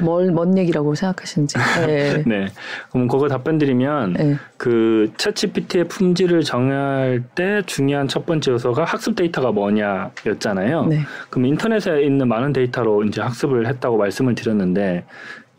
[0.00, 1.56] 멀, 먼 얘기라고 생각하시는지.
[1.86, 2.22] 네.
[2.26, 2.46] 네.
[2.90, 4.36] 그럼 그거 답변 드리면 네.
[4.56, 10.86] 그 챗GPT의 품질을 정할 때 중요한 첫 번째 요소가 학습 데이터가 뭐냐였잖아요.
[10.86, 11.00] 네.
[11.30, 15.04] 그럼 인터넷에 있는 많은 데이터로 이제 학습을 했다고 말씀을 드렸는데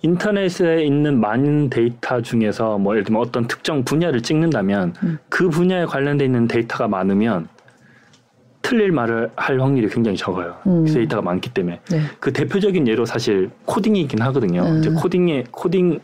[0.03, 5.17] 인터넷에 있는 많은 데이터 중에서 뭐 예를 들면 어떤 특정 분야를 찍는다면 음.
[5.29, 7.47] 그 분야에 관련돼 있는 데이터가 많으면
[8.67, 10.57] 틀릴 말을 할 확률이 굉장히 적어요.
[10.67, 10.83] 음.
[10.83, 11.79] 그 데이터가 많기 때문에.
[11.89, 12.01] 네.
[12.19, 14.63] 그 대표적인 예로 사실 코딩이긴 하거든요.
[14.63, 14.79] 음.
[14.79, 16.01] 이제 코딩에 코딩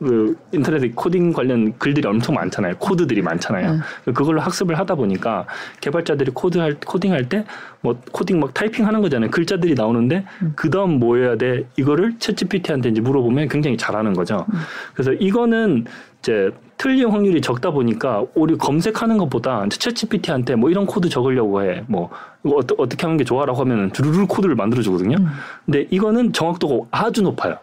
[0.00, 2.74] 그 인터넷에 코딩 관련 글들이 엄청 많잖아요.
[2.78, 3.70] 코드들이 많잖아요.
[3.70, 4.12] 음.
[4.12, 5.46] 그걸로 학습을 하다 보니까
[5.80, 7.44] 개발자들이 코드 할 코딩할 때
[7.84, 9.30] 뭐 코딩 막 타이핑하는 거잖아요.
[9.30, 10.52] 글자들이 나오는데 음.
[10.56, 11.68] 그다음 뭐 해야 돼?
[11.76, 14.46] 이거를 챗GPT한테 이제 물어보면 굉장히 잘하는 거죠.
[14.48, 14.58] 음.
[14.94, 15.84] 그래서 이거는
[16.24, 21.84] 이제 틀릴 확률이 적다 보니까 우리 검색하는 것보다 챗GPT한테 뭐 이런 코드 적으려고 해.
[21.86, 22.08] 뭐
[22.42, 25.18] 이거 어떠, 어떻게 하는 게 좋아라고 하면은 두루루 코드를 만들어 주거든요.
[25.18, 25.26] 음.
[25.66, 27.58] 근데 이거는 정확도가 아주 높아요.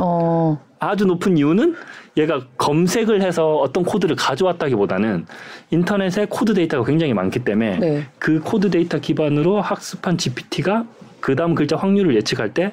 [0.00, 0.60] 어.
[0.80, 1.76] 아주 높은 이유는
[2.16, 5.26] 얘가 검색을 해서 어떤 코드를 가져왔다기보다는
[5.70, 8.06] 인터넷에 코드 데이터가 굉장히 많기 때문에 네.
[8.18, 10.86] 그 코드 데이터 기반으로 학습한 GPT가
[11.20, 12.72] 그 다음 글자 확률을 예측할 때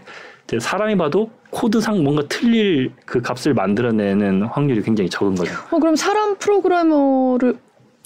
[0.58, 5.54] 사람이 봐도 코드상 뭔가 틀릴 그 값을 만들어내는 확률이 굉장히 적은 거죠.
[5.72, 7.58] 어 그럼 사람 프로그래머를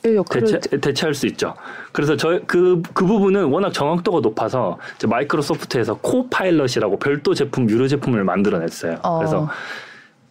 [0.06, 1.56] 의 역할을 대체, 대체 할 수 있죠.
[1.94, 4.78] 그래서 저그그 부분은 워낙 정확도가 높아서
[5.08, 8.98] 마이크로소프트에서 코파일럿이라고 별도 제품 유료 제품을 만들어냈어요.
[9.02, 9.18] 어.
[9.20, 9.48] 그래서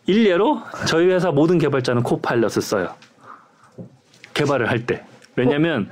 [0.07, 2.90] 일례로 저희 회사 모든 개발자는 코파일럿을 써요.
[4.35, 5.05] 개발을 할 때.
[5.37, 5.88] 왜냐면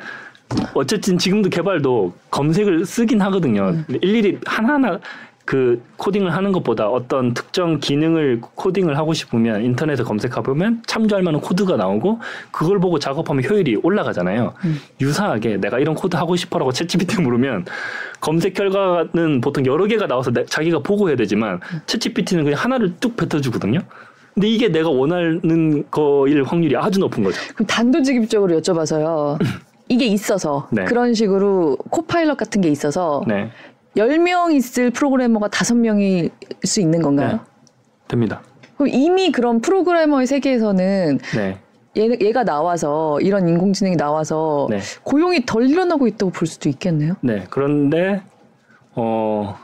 [0.75, 3.73] 어쨌든 지금도 개발도 검색을 쓰긴 하거든요.
[3.87, 3.99] 네.
[4.03, 4.99] 일일이 하나하나
[5.45, 11.41] 그 코딩을 하는 것보다 어떤 특정 기능을 코딩을 하고 싶으면 인터넷에 검색해 보면 참조할 만한
[11.41, 12.21] 코드가 나오고
[12.53, 14.53] 그걸 보고 작업하면 효율이 올라가잖아요.
[14.65, 14.77] 음.
[15.01, 17.65] 유사하게 내가 이런 코드 하고 싶어라고 챗GPT 물으면
[18.21, 21.81] 검색 결과는 보통 여러 개가 나와서 내- 자기가 보고 해야 되지만 음.
[21.87, 23.81] 챗GPT는 그냥 하나를 뚝 뱉어주거든요.
[24.35, 27.37] 근데 이게 내가 원하는 거일 확률이 아주 높은 거죠.
[27.55, 29.39] 그럼 단도직입적으로 여쭤봐서요.
[29.89, 30.85] 이게 있어서 네.
[30.85, 33.51] 그런 식으로 Copilot 같은 게 있어서 네,
[33.97, 36.31] 10명 있을 프로그래머가 5명일
[36.65, 37.33] 수 있는 건가요?
[37.33, 37.39] 네.
[38.09, 38.41] 됩니다.
[38.77, 41.59] 그럼 이미 그런 프로그래머의 세계에서는 네,
[41.99, 44.81] 얘, 얘가 나와서 이런 인공지능이 나와서 네.
[45.03, 47.15] 고용이 덜 일어나고 있다고 볼 수도 있겠네요.
[47.21, 47.45] 네.
[47.51, 48.23] 그런데
[48.95, 49.57] 어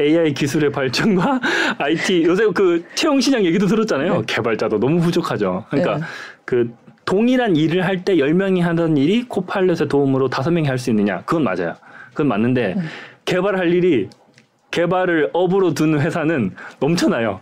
[0.00, 1.40] AI 기술의 발전과
[1.78, 4.18] IT 요새 그 채용 시장 얘기도 들었잖아요.
[4.18, 4.22] 네.
[4.26, 5.64] 개발자도 너무 부족하죠.
[5.70, 6.02] 그러니까 네.
[6.44, 6.74] 그
[7.04, 11.22] 동일한 일을 할때 10명이 하던 일이 코파일럿의 도움으로 5명이 할 수 있느냐?
[11.26, 11.74] 그건 맞아요.
[12.10, 12.82] 그건 맞는데 네.
[13.24, 14.08] 개발할 일이
[14.74, 17.40] 개발을 업으로 둔 회사는 넘쳐나요.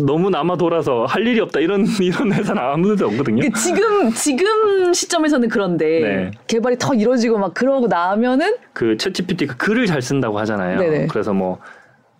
[0.00, 3.42] 너무 남아 돌아서 할 일이 없다 이런 이런 회사는 아무데도 없거든요.
[3.42, 6.30] 그 지금 지금 시점에서는 그런데 네.
[6.48, 10.80] 개발이 더 이루어지고 막 그러고 나면은 그 챗GPT가 글을 잘 쓴다고 하잖아요.
[10.80, 11.06] 네네.
[11.06, 11.58] 그래서 뭐,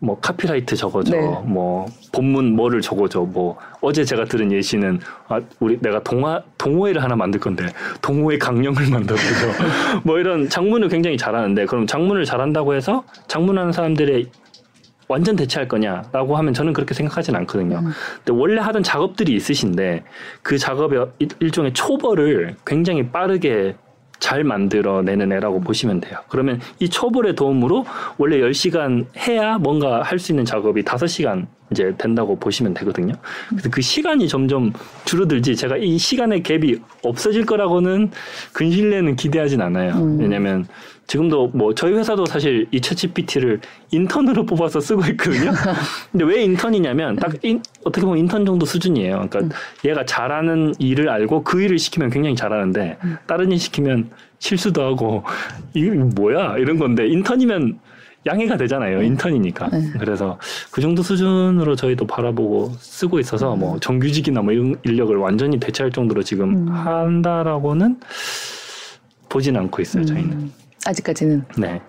[0.04, 1.20] 뭐 카피라이트 적어줘, 네.
[1.44, 7.14] 뭐 본문 뭐를 적어줘, 뭐 어제 제가 들은 예시는 아 우리 내가 동화 동호회를 하나
[7.14, 7.66] 만들 건데
[8.02, 9.22] 동호회 강령을 만들어줘,
[10.02, 14.26] 뭐 이런 장문을 굉장히 잘하는데 그럼 장문을 잘한다고 해서 장문하는 사람들의
[15.06, 17.76] 완전 대체할 거냐라고 하면 저는 그렇게 생각하진 않거든요.
[17.78, 17.92] 음.
[18.24, 20.02] 근데 원래 하던 작업들이 있으신데
[20.42, 23.76] 그 작업의 일- 일종의 초벌을 굉장히 빠르게
[24.22, 26.16] 잘 만들어내는 애라고 보시면 돼요.
[26.28, 27.84] 그러면 이 초벌의 도움으로
[28.18, 33.14] 원래 10시간 해야 뭔가 할 수 있는 작업이 5시간 이제 된다고 보시면 되거든요.
[33.48, 34.72] 그래서 그 시간이 점점
[35.04, 38.12] 줄어들지 제가 이 시간의 갭이 없어질 거라고는
[38.52, 39.94] 근실내는 기대하진 않아요.
[39.94, 40.20] 음.
[40.20, 40.68] 왜냐면
[41.06, 43.60] 지금도 뭐 저희 회사도 사실 이 챗GPT를
[43.90, 45.50] 인턴으로 뽑아서 쓰고 있거든요.
[46.10, 49.26] 근데 왜 인턴이냐면 딱 인- 어떻게 보면 인턴 정도 수준이에요.
[49.28, 55.24] 그러니까 얘가 잘하는 일을 알고 그 일을 시키면 굉장히 잘하는데 다른 일 시키면 실수도 하고
[55.74, 57.78] 이게 뭐야 이런 건데 인턴이면
[58.24, 59.02] 양해가 되잖아요.
[59.02, 59.68] 인턴이니까.
[59.70, 59.90] 네.
[59.98, 60.38] 그래서
[60.70, 66.22] 그 정도 수준으로 저희도 바라보고 쓰고 있어서 뭐 정규직이나 뭐 이런 인력을 완전히 대체할 정도로
[66.22, 66.72] 지금 음.
[66.72, 67.98] 한다라고는
[69.28, 70.04] 보진 않고 있어요.
[70.04, 70.52] 저희는.
[70.86, 71.80] 음, 아직까지는 네.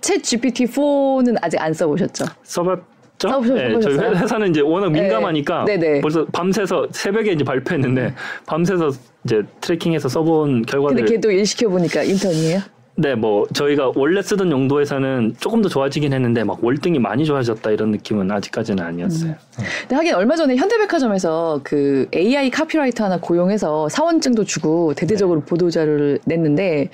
[0.00, 2.24] 챗 GPT-4는 아직 안 써보셨죠?
[2.42, 2.84] 써봤죠?
[3.18, 3.98] 써보셨- 네, 저희?
[3.98, 5.00] 회- 회사는 이제 워낙 네.
[5.02, 6.00] 민감하니까 네네.
[6.00, 8.14] 벌써 밤새서 새벽에 이제 발표했는데
[8.46, 8.90] 밤새서
[9.24, 12.60] 이제 트래킹해서 써본 결과들 근데 걔도 일 시켜 보니까 인턴이에요.
[12.98, 17.90] 네, 뭐 저희가 원래 쓰던 용도에서는 조금 더 좋아지긴 했는데 막 월등히 많이 좋아졌다 이런
[17.90, 19.34] 느낌은 아직까지는 아니었어요.
[19.82, 25.46] 근데 하긴 얼마 전에 현대백화점에서 그 AI 카피라이터 하나 고용해서 사원증도 주고 대대적으로 네.
[25.46, 26.88] 보도 자료를 냈는데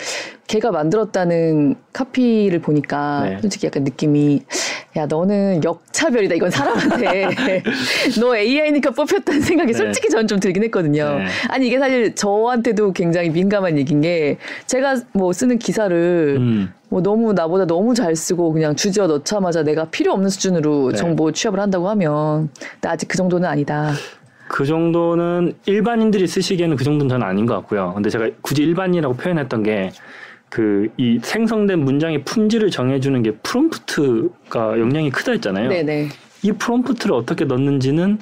[0.48, 3.38] 걔가 만들었다는 카피를 보니까 네.
[3.40, 4.42] 솔직히 약간 느낌이
[4.96, 7.62] 야 너는 역차별이다 이건 사람한테
[8.20, 9.78] 너 AI니까 뽑혔다는 생각이 네.
[9.78, 11.18] 솔직히 저는 좀 들긴 했거든요.
[11.18, 11.26] 네.
[11.48, 17.32] 아니 이게 사실 저한테도 굉장히 민감한 얘기인 게 제가 뭐 쓰는 기사를 음, 뭐 너무
[17.32, 20.96] 나보다 너무 잘 쓰고 그냥 주저 넣자마자 내가 필요 없는 수준으로 네.
[20.96, 22.50] 정보 취합을 한다고 하면
[22.82, 23.92] 나 아직 그 정도는 아니다.
[24.48, 27.92] 그 정도는 일반인들이 쓰시기에는 그 정도는 저는 아닌 것 같고요.
[27.94, 29.90] 근데 제가 굳이 일반이라고 표현했던 게
[30.52, 35.70] 그 이 생성된 문장의 품질을 정해주는 게 프롬프트가 영향이 크다 했잖아요.
[35.70, 36.08] 네네.
[36.42, 38.18] 이 프롬프트를 어떻게 넣는지는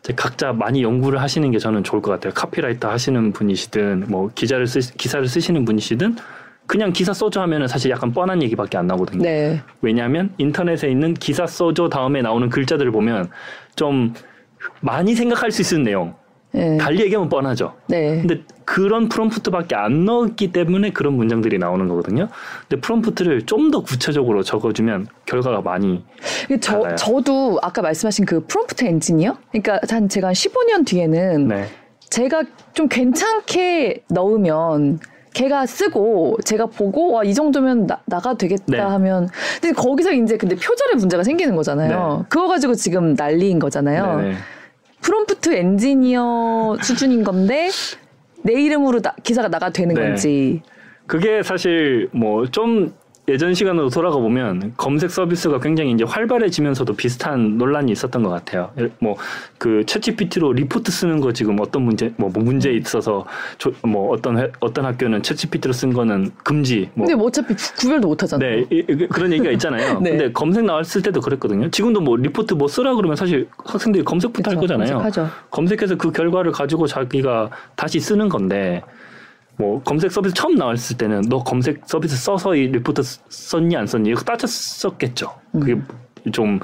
[0.00, 2.34] 이제 각자 많이 연구를 하시는 게 저는 좋을 것 같아요.
[2.34, 6.16] 카피라이터 하시는 분이시든 뭐 기자를 쓰 기사를 쓰시는 분이시든
[6.66, 9.22] 그냥 기사 써줘 하면은 사실 약간 뻔한 얘기밖에 안 나오거든요.
[9.22, 9.62] 네.
[9.80, 13.30] 왜냐하면 인터넷에 있는 기사 써줘 다음에 나오는 글자들을 보면
[13.76, 14.12] 좀
[14.80, 16.14] 많이 생각할 수 있는 내용
[16.52, 16.76] 네.
[16.76, 17.74] 달리 얘기하면 뻔하죠.
[17.88, 18.20] 네.
[18.20, 22.28] 근데 그런 프롬프트밖에 안 넣었기 때문에 그런 문장들이 나오는 거거든요.
[22.66, 26.02] 근데 프롬프트를 좀 더 구체적으로 적어주면 결과가 많이
[26.62, 26.94] 저, 달라요.
[26.96, 29.36] 저도 아까 말씀하신 그 프롬프트 엔지니어?
[29.50, 31.68] 그러니까 한 제가 한 15년 뒤에는 네.
[32.08, 35.00] 제가 좀 괜찮게 넣으면
[35.34, 38.78] 걔가 쓰고 제가 보고 와 이 정도면 나, 나가 되겠다 네.
[38.78, 39.28] 하면
[39.60, 42.24] 근데 거기서 이제 근데 표절의 문제가 생기는 거잖아요.
[42.30, 44.16] 그거 가지고 지금 난리인 거잖아요.
[44.16, 44.34] 네, 네.
[45.02, 47.70] prompt engineer 수준인 건데
[48.42, 50.00] 내 이름으로 나- 기사가 나가 되는 네.
[50.02, 50.62] 건지.
[51.06, 52.92] 그게 사실 뭐 좀
[53.28, 58.70] 예전 시간으로 돌아가 보면 검색 서비스가 굉장히 이제 활발해지면서도 비슷한 논란이 있었던 것 같아요.
[58.98, 59.14] 뭐
[59.58, 63.24] 그 챗GPT로 리포트 쓰는 거 지금 어떤 문제 뭐 문제 있어서
[63.58, 66.90] 조- 뭐 어떤 회- 어떤 학교는 챗GPT로 쓴 거는 금지.
[66.94, 68.50] 뭐 근데 뭐 어차피 구- 구별도 못 하잖아요.
[68.56, 70.00] 네, 이- 이- 그런 얘기가 있잖아요.
[70.02, 70.10] 네.
[70.10, 71.70] 근데 검색 나왔을 때도 그랬거든요.
[71.70, 74.98] 지금도 뭐 리포트 뭐 쓰라 그러면 사실 학생들이 검색부터 할 그쵸, 거잖아요.
[74.98, 75.30] 검색하죠.
[75.52, 78.82] 검색해서 그 결과를 가지고 자기가 다시 쓰는 건데
[79.56, 83.86] 뭐 검색 서비스 처음 나왔을 때는 너 검색 서비스 써서 이 리포트 쓰- 썼니 안
[83.86, 85.30] 썼니 이거 따졌었겠죠.
[85.52, 85.76] 그게
[86.32, 86.58] 좀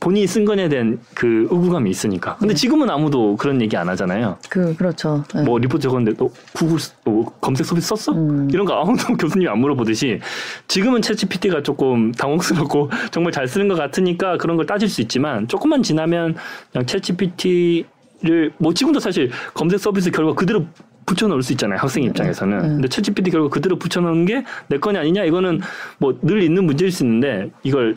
[0.00, 2.36] 본인이 쓴 거에 대한 그 의구감이 있으니까.
[2.36, 4.36] 근데 지금은 아무도 그런 얘기 안 하잖아요.
[4.50, 5.24] 그 그렇죠.
[5.34, 5.42] 네.
[5.44, 8.12] 뭐 리포트 적었는데 너 구글 쓰- 어, 검색 서비스 썼어?
[8.18, 8.48] 음.
[8.52, 10.20] 이런 거 아무도 교수님이 안 물어보듯이
[10.68, 15.82] 지금은 챗GPT가 조금 당혹스럽고 정말 잘 쓰는 것 같으니까 그런 걸 따질 수 있지만 조금만
[15.82, 16.34] 지나면
[16.72, 20.66] 그냥 챗GPT를 뭐 지금도 사실 검색 서비스 결과 그대로
[21.06, 22.68] 붙여넣을 수 있잖아요 학생 입장에서는 네.
[22.68, 25.60] 근데 챗GPT 결과 그대로 붙여넣는 게내 거냐 아니냐 이거는
[25.98, 27.94] 뭐 늘 있는 문제일 수 있는데 이걸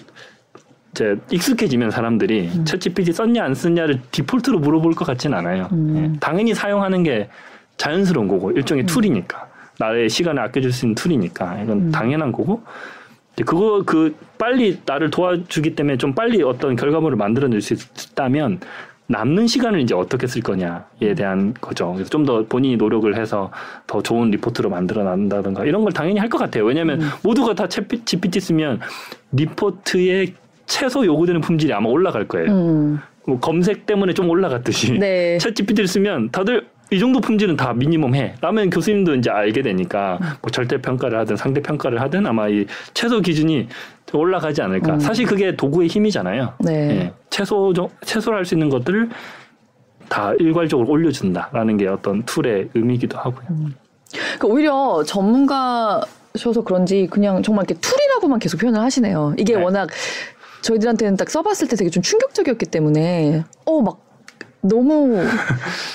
[0.91, 2.63] 이제 익숙해지면 사람들이 음.
[2.65, 5.69] 챗GPT 썼냐 안 썼냐를 디폴트로 물어볼 것 같진 않아요.
[5.71, 6.13] 음.
[6.15, 6.19] 예.
[6.19, 7.29] 당연히 사용하는 게
[7.77, 9.47] 자연스러운 거고 일종의 툴이니까
[9.79, 11.91] 나의 시간을 아껴줄 수 있는 툴이니까 이건 음.
[11.91, 12.63] 당연한 거고
[13.45, 18.59] 그거 그 빨리 나를 도와주기 때문에 좀 빨리 어떤 결과물을 만들어낼 수 있다면
[19.09, 21.93] 남는 시간을 이제 어떻게 쓸 거냐에 대한 거죠.
[21.93, 23.51] 그래서 좀 더 본인이 노력을 해서
[23.87, 26.65] 더 좋은 리포트로 만들어 낸다든가 이런 걸 당연히 할 것 같아요.
[26.65, 27.09] 왜냐하면 음.
[27.23, 28.81] 모두가 다 챗GPT 쓰면
[29.31, 30.33] 리포트의
[30.65, 32.51] 최소 요구되는 품질이 아마 올라갈 거예요.
[32.51, 32.99] 음.
[33.25, 35.37] 뭐 검색 때문에 좀 올라갔듯이 네.
[35.37, 38.35] 챗GPT를 쓰면 다들 이 정도 품질은 다 minimum 해.
[38.39, 43.19] 라면 교수님도 이제 알게 되니까 뭐 절대 평가를 하든 상대 평가를 하든 아마 이 최소
[43.19, 43.67] 기준이
[44.13, 44.93] 올라가지 않을까.
[44.93, 44.99] 음.
[44.99, 46.53] 사실 그게 도구의 힘이잖아요.
[46.59, 46.71] 네.
[46.73, 47.13] 예.
[47.29, 49.09] 최소 정- 최소로 할 수 있는 것들을
[50.07, 53.45] 다 일괄적으로 올려준다라는 게 어떤 툴의 의미이기도 하고요.
[54.13, 59.33] 그러니까 오히려 전문가셔서 그런지 그냥 정말 이렇게 툴이라고만 계속 표현을 하시네요.
[59.37, 59.61] 이게 네.
[59.61, 59.89] 워낙
[60.61, 64.06] 저희들한테는 딱 써봤을 때 되게 좀 충격적이었기 때문에 어 막
[64.61, 65.23] 너무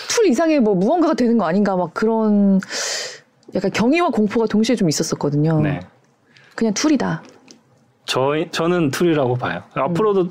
[0.08, 2.60] tool 이상의 뭐 무언가가 되는 거 아닌가 막 그런
[3.54, 5.60] 약간 경이와 공포가 동시에 좀 있었었거든요.
[5.60, 5.80] 네.
[6.54, 7.22] 그냥 tool이다.
[8.04, 9.62] 저 저는 tool이라고 봐요.
[9.74, 10.28] 앞으로도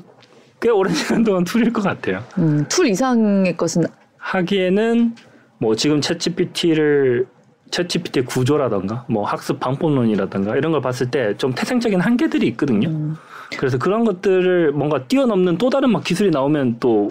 [0.60, 2.22] 꽤 오랜 시간 동안 tool일 것 같아요.
[2.38, 3.84] 음, tool 이상의 것은
[4.18, 5.14] 하기에는
[5.58, 7.26] 뭐 지금 챗GPT를
[7.70, 12.88] 챗GPT 구조라던가 뭐 학습 방법론이라던가 이런 걸 봤을 때 좀 태생적인 한계들이 있거든요.
[12.88, 13.16] 음,
[13.58, 17.10] 그래서 그런 것들을 뭔가 뛰어넘는 또 다른 막 기술이 나오면 또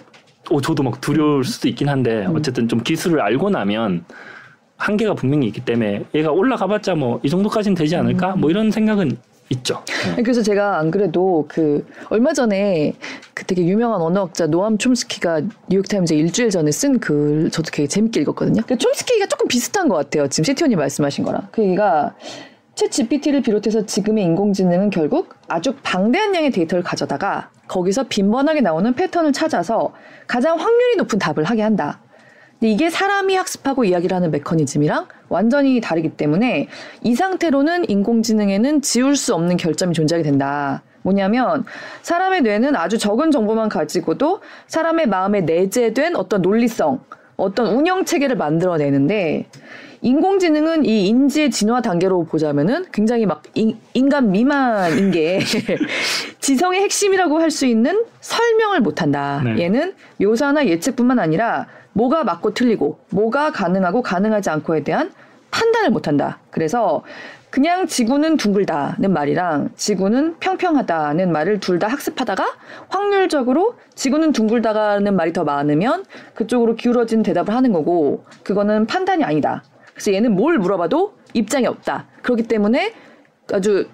[0.51, 2.35] 오, 저도 막 두려울 수도 있긴 한데 음.
[2.35, 4.03] 어쨌든 좀 기술을 알고 나면
[4.77, 9.17] 한계가 분명히 있기 때문에 얘가 올라가봤자 뭐 이 정도까지는 되지 않을까 뭐 이런 생각은
[9.51, 9.83] 있죠.
[10.15, 10.23] 네.
[10.23, 12.93] 그래서 제가 안 그래도 그 얼마 전에
[13.33, 18.61] 그 되게 유명한 언어학자 노암 촘스키가 뉴욕타임즈에 일주일 전에 쓴 글 저도 되게 재밌게 읽었거든요.
[18.65, 20.27] 그 촘스키가 조금 비슷한 것 같아요.
[20.29, 21.47] 지금 세티원이 말씀하신 거랑.
[21.51, 22.15] 그 얘기가
[22.81, 29.33] 챗 GPT를 비롯해서 지금의 인공지능은 결국 아주 방대한 양의 데이터를 가져다가 거기서 빈번하게 나오는 패턴을
[29.33, 29.93] 찾아서
[30.25, 31.99] 가장 확률이 높은 답을 하게 한다.
[32.53, 36.69] 근데 이게 사람이 학습하고 이야기를 하는 메커니즘이랑 완전히 다르기 때문에
[37.03, 40.81] 이 상태로는 인공지능에는 지울 수 없는 결점이 존재하게 된다.
[41.03, 41.65] 뭐냐면
[42.01, 46.99] 사람의 뇌는 아주 적은 정보만 가지고도 사람의 마음에 내재된 어떤 논리성,
[47.37, 49.45] 어떤 운영 체계를 만들어내는데
[50.01, 55.39] 인공지능은 이 인지의 진화 단계로 보자면은 굉장히 막 인, 인간 미만인 게
[56.39, 59.41] 지성의 핵심이라고 할 수 있는 설명을 못한다.
[59.43, 59.63] 네.
[59.63, 65.11] 얘는 묘사나 예측뿐만 아니라 뭐가 맞고 틀리고 뭐가 가능하고 가능하지 않고에 대한
[65.51, 66.39] 판단을 못한다.
[66.49, 67.03] 그래서
[67.49, 72.45] 그냥 지구는 둥글다는 말이랑 지구는 평평하다는 말을 둘 다 학습하다가
[72.87, 79.63] 확률적으로 지구는 둥글다가는 말이 더 많으면 그쪽으로 기울어진 대답을 하는 거고 그거는 판단이 아니다.
[79.93, 82.05] 그래서 얘는 뭘 물어봐도 입장이 없다.
[82.21, 82.93] 그렇기 때문에
[83.53, 83.87] 아주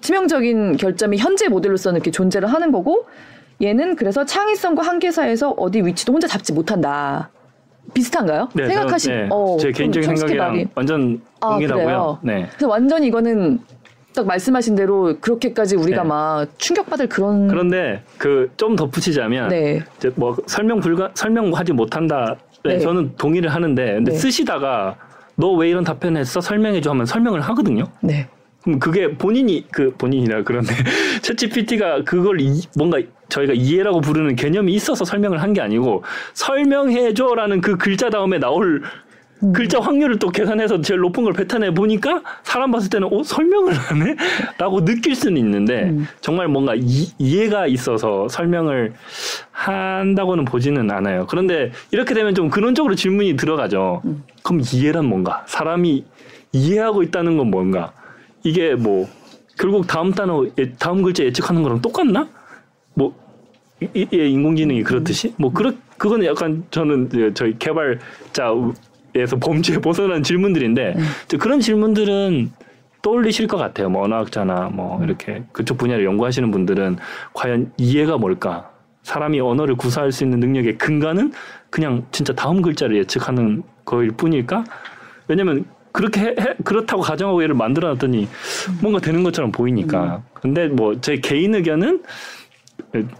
[0.00, 3.06] 치명적인 결점이 현재 모델로서는 이렇게 존재를 하는 거고
[3.62, 7.30] 얘는 그래서 창의성과 한계 사이에서 어디 위치도 혼자 잡지 못한다.
[7.94, 8.48] 비슷한가요?
[8.54, 10.66] 네, 생각하신 저는, 네, 어, 제 개인적인 생각이랑 말이.
[10.74, 11.84] 완전 아, 동일하고요.
[11.86, 12.18] 그래요?
[12.22, 12.46] 네.
[12.50, 13.60] 그래서 완전히 이거는
[14.14, 16.08] 딱 말씀하신 대로 그렇게까지 우리가 네.
[16.08, 19.80] 막 충격받을 그런 그런데 그 좀 덧붙이자면 네.
[19.96, 22.36] 이제 뭐 설명 불가 설명하지 못한다.
[22.62, 22.78] 네, 네.
[22.80, 24.18] 저는 동의를 하는데 근데 네.
[24.18, 24.96] 쓰시다가
[25.38, 27.84] 너 왜 이런 답변했어 설명해줘 하면 설명을 하거든요.
[28.02, 28.26] 네.
[28.64, 30.74] 그럼 그게 본인이 그 본인이라 그런데
[31.22, 36.02] 챗GPT가 그걸 이- 뭔가 저희가 이해라고 부르는 개념이 있어서 설명을 한 게 아니고
[36.34, 38.82] 설명해줘라는 그 글자 다음에 나올
[39.42, 39.52] 음.
[39.52, 44.16] 글자 확률을 또 계산해서 제일 높은 걸 뱉어내 보니까 사람 봤을 때는 어 설명을 하네?
[44.58, 46.06] 라고 느낄 수는 있는데 음.
[46.20, 48.94] 정말 뭔가 이, 이해가 있어서 설명을
[49.52, 51.26] 한다고는 보지는 않아요.
[51.28, 54.02] 그런데 이렇게 되면 좀 근원적으로 질문이 들어가죠.
[54.04, 54.24] 음.
[54.42, 55.44] 그럼 이해란 뭔가?
[55.46, 56.04] 사람이
[56.52, 57.92] 이해하고 있다는 건 뭔가?
[58.44, 59.06] 이게 뭐
[59.58, 62.28] 결국 다음 단어 예- 다음 글자 예측하는 거랑 똑같나?
[62.94, 63.14] 뭐
[63.80, 68.52] 이, 이- 예, 인공지능이 그렇듯이 뭐 그렇 그거는 약간 저는 저희 개발자
[69.14, 70.94] 에서 범주에 벗어난 질문들인데
[71.24, 72.50] 이제 그런 질문들은
[73.02, 73.88] 떠올리실 것 같아요.
[73.88, 76.96] 뭐 언어학자나 뭐 이렇게 그쪽 분야를 연구하시는 분들은
[77.32, 78.70] 과연 이해가 뭘까?
[79.02, 81.32] 사람이 언어를 구사할 수 있는 능력의 근간은
[81.70, 84.64] 그냥 진짜 다음 글자를 예측하는 거일 뿐일까?
[85.28, 88.28] 왜냐면 그렇게 해, 해- 그렇다고 가정하고 얘를 만들어 놨더니
[88.82, 90.22] 뭔가 되는 것처럼 보이니까.
[90.34, 92.02] 근데 뭐 제 개인 의견은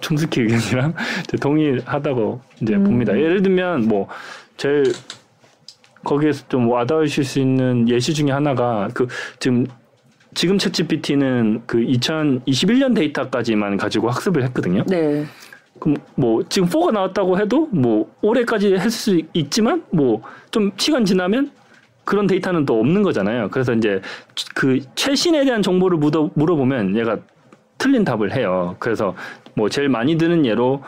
[0.01, 2.85] 춤스키 의견이랑 이제 동의하다고 이제 음.
[2.85, 3.13] 봅니다.
[3.19, 4.09] 예를 들면 뭐
[4.57, 4.85] 제일
[6.05, 9.07] 거기에서 좀 와닿으실 수 있는 예시 중에 하나가 그
[9.39, 9.67] 지금
[10.35, 14.85] 지금 챗GPT는 그 2021년 데이터까지만 가지고 학습을 했거든요.
[14.87, 15.25] 네.
[15.81, 21.51] 그럼 뭐 지금 4가 나왔다고 해도 뭐 올해까지 할 수 있지만 뭐 좀 시간 지나면
[22.05, 23.49] 그런 데이터는 또 없는 거잖아요.
[23.51, 24.01] 그래서 이제
[24.55, 27.19] 그 최신에 대한 정보를 물어, 물어보면 얘가
[27.77, 28.77] 틀린 답을 해요.
[28.79, 29.15] 그래서
[29.55, 30.83] 뭐 제일 많이 드는 예로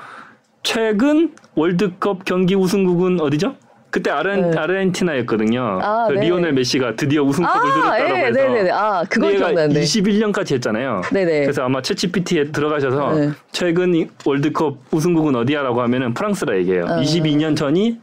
[0.62, 3.54] 최근 월드컵 경기 우승국은 어디죠?
[3.90, 4.58] 그때 아르헨, 네.
[4.58, 5.80] 아르헨티나였거든요.
[5.82, 6.26] 아, 그 네.
[6.26, 8.70] 리오넬 메시가 드디어 우승컵을 아, 들었다고 예, 해서 네네네.
[8.70, 9.80] 아, 얘가 기억나는데.
[9.80, 11.02] 21년까지 했잖아요.
[11.12, 11.40] 네네.
[11.42, 13.30] 그래서 아마 챗GPT에 들어가셔서 네.
[13.50, 16.86] 최근 이 월드컵 우승국은 어디야라고 하면은 프랑스라 얘기해요.
[16.86, 17.00] 아.
[17.00, 17.98] 22년 전이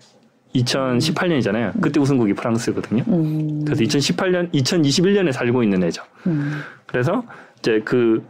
[0.56, 1.82] 2018년이잖아요.
[1.82, 3.04] 그때 우승국이 프랑스거든요.
[3.08, 6.04] 음, 그래서 2018년, 2021년에 살고 있는 애죠.
[6.26, 6.62] 음.
[6.86, 7.24] 그래서
[7.60, 8.24] 이제 그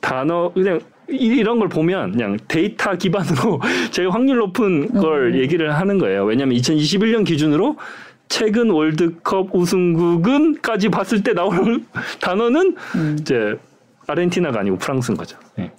[0.00, 0.80] 단어 그냥
[1.10, 5.40] 이- 이런 걸 보면 그냥 데이터 기반으로 제일 확률 높은 걸 음.
[5.40, 6.24] 얘기를 하는 거예요.
[6.24, 7.76] 왜냐하면 2021년 기준으로
[8.28, 11.84] 최근 월드컵 우승국은까지 봤을 때 나오는
[12.20, 13.16] 단어는 음.
[13.20, 13.56] 이제
[14.06, 15.36] 아르헨티나가 아니고 프랑스인 거죠.
[15.58, 15.70] 예.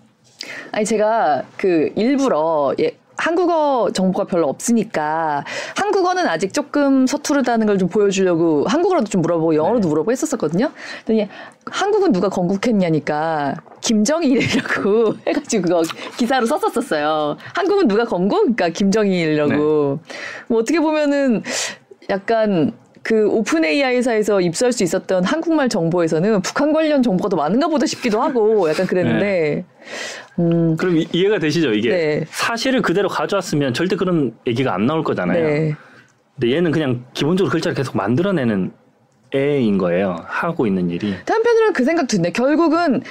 [0.72, 2.92] 아니 제가 그 일부러 예,
[3.22, 5.44] 한국어 정보가 별로 없으니까
[5.76, 9.90] 한국어는 아직 조금 서투르다는 걸 좀 보여주려고 한국어로도 좀 물어보고 영어로도 네.
[9.90, 10.72] 물어보고 했었었거든요.
[11.06, 11.30] 그랬더니
[11.66, 15.82] 한국은 누가 건국했냐니까 김정일이라고 해가지고 그거
[16.18, 17.38] 기사로 썼었었어요.
[17.56, 18.42] 한국은 누가 건국?
[18.42, 19.52] 그러니까 김정일이라고.
[19.52, 20.14] 네.
[20.48, 21.42] 뭐 어떻게 보면은
[22.10, 27.86] 약간 그 오픈 AI사에서 입수할 수 있었던 한국말 정보에서는 북한 관련 정보가 더 많은가 보다
[27.86, 29.66] 싶기도 하고 약간 그랬는데
[30.40, 31.74] 음, 그럼 이- 이해가 되시죠?
[31.74, 32.24] 이게 네.
[32.30, 35.44] 사실을 그대로 가져왔으면 절대 그런 얘기가 안 나올 거잖아요.
[35.48, 35.76] 네.
[36.40, 38.72] 근데 얘는 그냥 기본적으로 글자를 계속 만들어내는
[39.34, 40.18] 애인 거예요.
[40.28, 41.16] 하고 있는 일이.
[41.26, 42.32] 한편으로는 그 생각 드네.
[42.32, 43.02] 결국은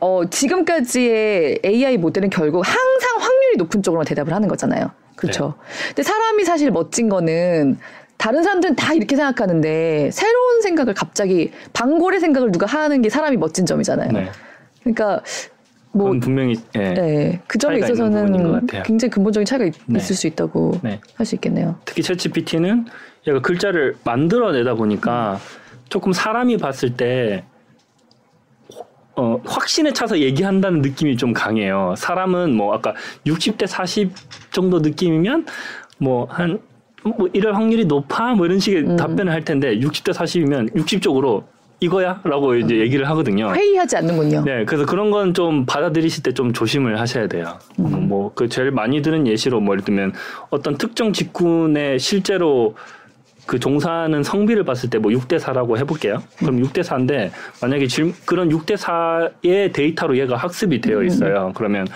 [0.00, 4.90] 어, 지금까지의 AI 모델은 결국 항상 확률이 높은 쪽으로 대답을 하는 거잖아요.
[5.14, 5.54] 그렇죠.
[5.58, 5.86] 네.
[5.88, 7.78] 근데 사람이 사실 멋진 거는
[8.16, 13.66] 다른 사람들은 다 이렇게 생각하는데 새로운 생각을 갑자기 방골의 생각을 누가 하는 게 사람이 멋진
[13.66, 14.12] 점이잖아요.
[14.12, 14.30] 네.
[14.82, 15.22] 그러니까
[15.92, 16.94] 뭐 분명히 예.
[16.94, 18.66] 네, 그 점에 있어서는.
[18.84, 19.98] 굉장히 근본적인 차이가 있, 네.
[19.98, 21.00] 을수 있다고 네.
[21.14, 21.76] 할수 있겠네요.
[21.84, 22.86] 특히 챗GPT는
[23.28, 25.38] 얘가 글자를 만들어내다 보니까
[25.88, 27.44] 조금 사람이 봤을 때
[29.16, 31.94] 어, 확신에 차서 얘기한다는 느낌이 좀 강해요.
[31.96, 32.94] 사람은 뭐 아까
[33.26, 34.12] 60대 40
[34.52, 35.46] 정도 느낌이면
[35.98, 36.60] 뭐한
[37.16, 38.96] 뭐 이럴 확률이 높아 뭐 이런 식의 음.
[38.96, 41.44] 답변을 할 텐데 60대 40이면 60쪽으로
[41.78, 43.52] 이거야라고 이제 얘기를 하거든요.
[43.54, 44.44] 회의하지 않는군요.
[44.44, 47.58] 네, 그래서 그런 건 좀 받아들이실 때 좀 조심을 하셔야 돼요.
[47.78, 48.08] 음.
[48.08, 50.12] 뭐그 제일 많이 드는 예시로 뭐 예를 들면
[50.50, 52.74] 어떤 특정 직군에 실제로
[53.46, 56.22] 그 종사하는 성비를 봤을 때 뭐 6대 4라고 해볼게요.
[56.38, 57.30] 그럼 6대 4인데
[57.60, 61.06] 만약에 질, 그런 6대 4의 데이터로 얘가 학습이 되어 음.
[61.06, 61.52] 있어요.
[61.54, 61.86] 그러면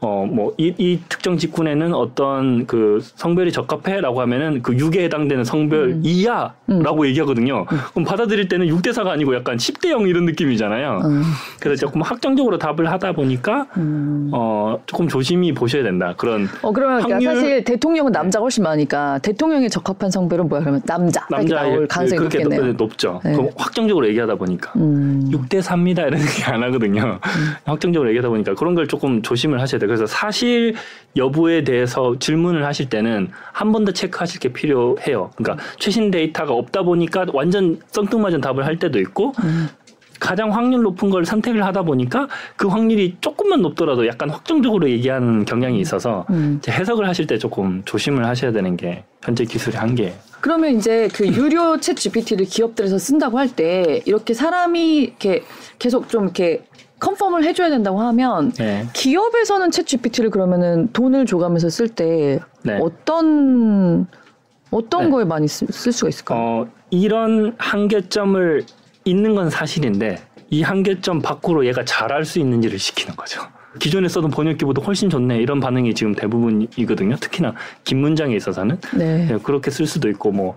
[0.00, 6.00] 어뭐이 이 특정 직군에는 어떤 그 성별이 적합해라고 하면은 그 6에 해당되는 성별 음.
[6.04, 7.64] 이하라고 얘기하거든요.
[7.66, 11.00] 그럼 받아들일 때는 6대 4가 아니고 약간 10대 0 이런 느낌이잖아요.
[11.04, 11.22] 음,
[11.60, 14.30] 그래서 조금 확정적으로 답을 하다 보니까 음.
[14.32, 16.14] 어 조금 조심히 보셔야 된다.
[16.16, 20.60] 그런 어 그러면 그러니까 확률- 사실 대통령은 남자가 훨씬 많으니까 대통령에 적합한 성별은 뭐야?
[20.62, 22.76] 그러면 남자 이렇게 남자의 나올 가능성이 그렇게 높겠네요.
[22.76, 23.32] 높, 죠 네.
[23.32, 25.28] 그럼 확정적으로 얘기하다 보니까 음.
[25.30, 27.18] 6대 4입니다 이런 얘기 안 하거든요.
[27.64, 29.88] 확정적으로 얘기하다 보니까 그런 걸 조금 조심을 하셔야 돼요.
[29.88, 30.74] 그래서 사실
[31.16, 35.30] 여부에 대해서 질문을 하실 때는 한 번 더 체크하실 게 필요해요.
[35.36, 39.68] 그러니까 최신 데이터가 없다 보니까 완전 썽뚱맞은 답을 할 때도 있고 음.
[40.20, 42.26] 가장 확률 높은 걸 선택을 하다 보니까
[42.56, 46.60] 그 확률이 조금만 높더라도 약간 확정적으로 얘기하는 경향이 있어서 음.
[46.68, 50.12] 해석을 하실 때 조금 조심을 하셔야 되는 게 현재 기술의 한계예요.
[50.40, 55.42] 그러면 이제 그 유료 챗 GPT를 기업들에서 쓴다고 할 때 이렇게 사람이 이렇게
[55.78, 56.64] 계속 좀 이렇게
[57.00, 58.86] 컨펌을 해줘야 된다고 하면 네.
[58.92, 62.78] 기업에서는 챗 GPT를 그러면은 돈을 줘가면서 쓸때 네.
[62.80, 64.06] 어떤
[64.70, 65.10] 어떤 네.
[65.10, 66.38] 거에 많이 쓸, 쓸 수가 있을까요?
[66.38, 68.64] 어, 이런 한계점을
[69.04, 70.18] 있는 건 사실인데
[70.50, 73.42] 이 한계점 밖으로 얘가 잘할 수 있는지를 시키는 거죠.
[73.78, 77.16] 기존에 써던 번역기보다 훨씬 좋네 이런 반응이 지금 대부분이거든요.
[77.16, 77.54] 특히나
[77.84, 79.26] 긴 문장에 있어서는 네.
[79.26, 80.56] 네, 그렇게 쓸 수도 있고 뭐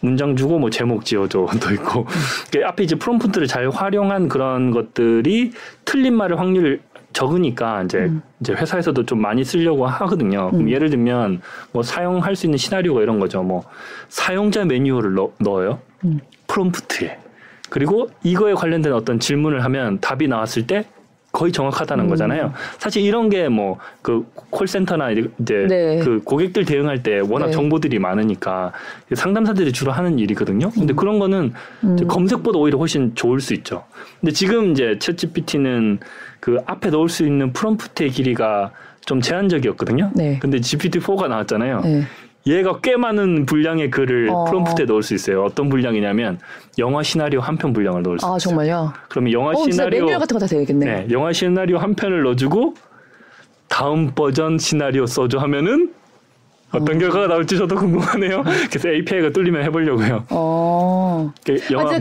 [0.00, 2.06] 문장 주고 뭐 제목 지어줘도 있고
[2.52, 5.52] 그 앞에 이제 프롬프트를 잘 활용한 그런 것들이
[5.84, 6.80] 틀린 말의 확률
[7.14, 8.20] 적으니까 이제 음.
[8.40, 10.50] 이제 회사에서도 좀 많이 쓰려고 하거든요.
[10.52, 10.68] 음.
[10.68, 11.40] 예를 들면
[11.72, 13.42] 뭐 사용할 수 있는 시나리오가 이런 거죠.
[13.42, 13.64] 뭐
[14.08, 15.80] 사용자 매뉴얼을 넣, 넣어요.
[16.04, 16.20] 음.
[16.48, 17.18] 프롬프트에
[17.70, 20.84] 그리고 이거에 관련된 어떤 질문을 하면 답이 나왔을 때
[21.34, 22.08] 거의 정확하다는 음.
[22.08, 22.52] 거잖아요.
[22.78, 25.98] 사실 이런 게 뭐 그 콜센터나 이제 네.
[25.98, 27.52] 그 고객들 대응할 때 워낙 네.
[27.52, 28.72] 정보들이 많으니까
[29.12, 30.70] 상담사들이 주로 하는 일이거든요.
[30.70, 31.96] 근데 그런 거는 음.
[32.06, 33.84] 검색보다 오히려 훨씬 좋을 수 있죠.
[34.20, 35.98] 근데 지금 이제 챗GPT는
[36.38, 38.70] 그 앞에 넣을 수 있는 프롬프트의 길이가
[39.04, 40.12] 좀 제한적이었거든요.
[40.14, 40.38] 네.
[40.40, 41.82] 근데 GPT-4가 나왔잖아요.
[42.46, 42.54] 네.
[42.56, 44.44] 얘가 꽤 많은 분량의 글을 어.
[44.44, 45.44] 프롬프트에 넣을 수 있어요.
[45.44, 46.38] 어떤 분량이냐면
[46.78, 48.38] 영화 시나리오 한 편 분량을 넣을 수 아 있어요.
[48.38, 48.92] 정말요?
[49.08, 50.84] 그러면 영화 어, 시나리오 같은 거 다 되겠네.
[50.86, 52.74] 네, 영화 시나리오 한 편을 넣어주고
[53.68, 55.92] 다음 버전 시나리오 써줘 하면은
[56.70, 56.98] 어떤 어.
[56.98, 58.42] 결과가 나올지 저도 궁금하네요.
[58.68, 60.24] 그래서 API가 뚫리면 해보려고요.
[60.30, 61.32] 어.
[61.46, 62.00] 그 아, 영화 이제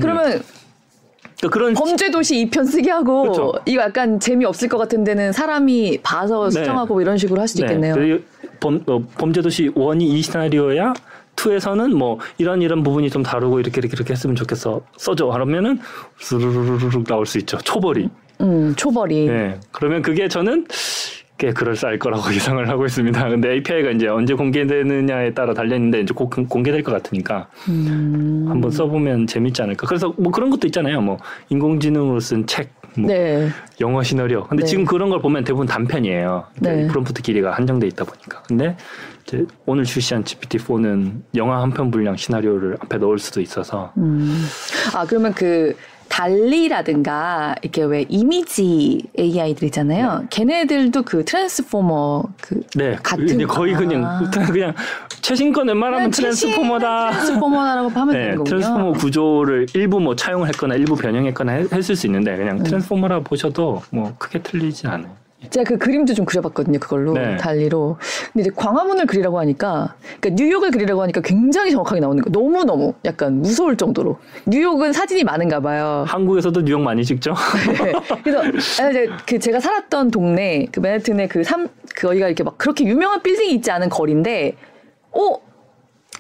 [1.50, 3.54] 그러면 또 그런 범죄도시 2편 쓰게 하고 그쵸.
[3.66, 6.60] 이거 약간 재미없을 것 같은 데는 사람이 봐서 네.
[6.60, 7.96] 수정하고 뭐 이런 식으로 할 수도 있겠네요.
[7.96, 8.24] 그리고
[8.60, 10.94] 범, 어, 범죄도시 원이 이 시나리오야.
[11.36, 15.80] 2에서는 뭐 이런 이런 부분이 좀 다르고 이렇게 이렇게 이렇게 했으면 좋겠어 써줘 하면은
[16.20, 18.08] 스르르르륵 나올 수 있죠 초벌이
[18.42, 19.28] 음, 초벌이.
[19.28, 19.60] 네.
[19.72, 20.68] 그러면 그게 저는
[21.44, 23.28] 꽤 그럴싸할 거라고 예상을 하고 있습니다.
[23.28, 28.46] 근데 API가 이제 언제 공개되느냐에 따라 달려있는데 이제 곧 공- 공개될 것 같으니까 음.
[28.48, 29.86] 한번 써보면 재밌지 않을까.
[29.86, 31.02] 그래서 뭐 그런 것도 있잖아요.
[31.02, 31.18] 뭐
[31.50, 33.50] 인공지능으로 쓴 책, 뭐 네.
[33.82, 34.46] 영어 시나리오.
[34.46, 34.68] 근데 네.
[34.70, 36.46] 지금 그런 걸 보면 대부분 단편이에요.
[36.62, 36.88] 네.
[36.88, 38.42] 프롬프트 길이가 한정돼 있다 보니까.
[38.48, 38.78] 근데
[39.28, 44.46] 이제 오늘 출시한 GPT-4는 영화 한 편 분량 시나리오를 앞에 넣을 수도 있어서 음.
[44.96, 45.76] 아, 그러면 그
[46.64, 50.26] 달리라든가 이렇게 왜 이미지 AI들 있잖아요.
[50.30, 53.78] 걔네들도 그 트랜스포머 그 네, 같은 이제 거의 아.
[53.80, 54.74] 그냥 그냥
[55.22, 57.12] 최신 건 웬만하면 트랜스포머다.
[57.12, 58.44] 트랜스포머라고 하면 네, 되는 거군요.
[58.44, 62.64] 트랜스포머 구조를 일부 뭐 차용했거나 일부 변형했거나 해- 했을 수 있는데 그냥 음.
[62.64, 65.23] 트랜스포머라 보셔도 뭐 크게 틀리지 않아요.
[65.50, 66.80] 제가 그 그림도 좀 그려봤거든요.
[66.80, 67.38] 그걸로 네.
[67.38, 67.98] 달리로.
[68.32, 72.30] 근데 이제 광화문을 그리라고 하니까, 그러니까 뉴욕을 그리라고 하니까 굉장히 정확하게 나오는 거.
[72.30, 74.18] 너무 너무 약간 무서울 정도로.
[74.48, 76.06] 뉴욕은 사진이 많은가 봐요.
[76.08, 77.34] 한국에서도 뉴욕 많이 찍죠?
[77.84, 77.94] 네.
[78.24, 83.22] 그래서 아, 이제 그 제가 살았던 동네 그 맨해튼에 그삼 거기가 이렇게 막 그렇게 유명한
[83.22, 84.56] 빌딩이 있지 않은 거리인데,
[85.12, 85.38] 어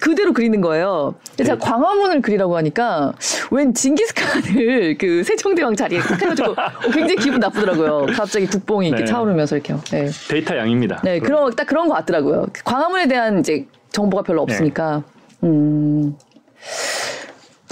[0.03, 1.15] 그대로 그리는 거예요.
[1.35, 1.59] 그래서 네.
[1.59, 3.13] 광화문을 그리라고 하니까
[3.51, 8.07] 웬 징기스칸을 그 세종대왕 자리에 딱 해가지고 어, 굉장히 기분 나쁘더라고요.
[8.13, 9.09] 갑자기 국뽕이 이렇게 네.
[9.09, 9.75] 차오르면서 이렇게.
[9.91, 10.09] 네.
[10.27, 10.99] 데이터 양입니다.
[11.05, 12.47] 네, 그런 딱 그런 거 같더라고요.
[12.65, 15.03] 광화문에 대한 이제 정보가 별로 없으니까.
[15.43, 16.17] 음.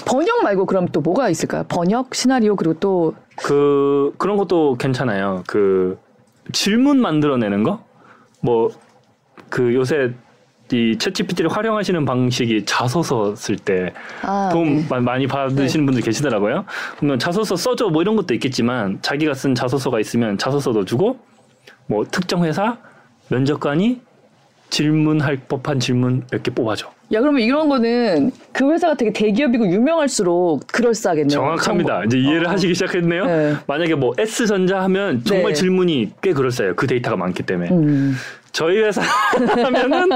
[0.05, 1.65] 번역 말고 그럼 또 뭐가 있을까요?
[1.67, 5.43] 번역, 시나리오 그리고 또 그 그런 것도 괜찮아요.
[5.47, 5.99] 그
[6.53, 7.83] 질문 만들어내는 거,
[8.39, 8.69] 뭐
[9.51, 10.13] 그 요새
[10.73, 14.85] 이 챗GPT를 활용하시는 방식이 자소서 쓸때 아, 도움 네.
[14.89, 16.65] 마- 많이 받으시는 분들 계시더라고요.
[16.97, 21.19] 그러면 자소서 써줘 뭐 이런 것도 있겠지만 자기가 쓴 자소서가 있으면 자소서도 주고
[21.87, 22.77] 뭐 특정 회사
[23.29, 23.99] 면접관이
[24.69, 26.87] 질문할 법한 질문 몇 개 뽑아줘.
[27.11, 31.29] 야 그러면 이런 거는 그 회사가 되게 대기업이고 유명할수록 그럴싸하겠네요.
[31.37, 31.93] 정확합니다.
[32.03, 32.05] 정보.
[32.07, 32.51] 이제 이해를 어.
[32.51, 33.25] 하시기 시작했네요.
[33.25, 33.55] 네.
[33.67, 35.53] 만약에 뭐 S전자 하면 정말 네.
[35.53, 36.75] 질문이 꽤 그럴싸해요.
[36.77, 37.69] 그 데이터가 많기 때문에.
[37.71, 38.15] 음.
[38.51, 39.01] 저희 회사
[39.63, 40.09] 하면은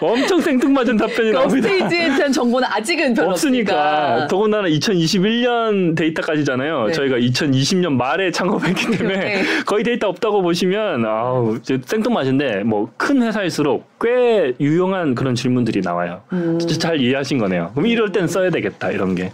[0.00, 1.68] 엄청 생뚱맞은 답변이 나옵니다.
[1.68, 4.26] 업스테이지에 대한 정보는 아직은 별로 없으니까 없으니까.
[4.28, 6.86] 더군다나 2021년 데이터까지잖아요.
[6.86, 6.92] 네.
[6.92, 9.42] 저희가 2020년 말에 창업했기 때문에 네.
[9.66, 16.20] 거의 데이터 없다고 보시면 아우 생뚱맞은데 뭐 큰 회사일수록 꽤 유용한 그런 질문들이 나와요.
[16.32, 16.58] 음.
[16.58, 17.72] 진짜 잘 이해하신 거네요.
[17.74, 19.32] 그럼 이럴 땐 써야 되겠다 이런 게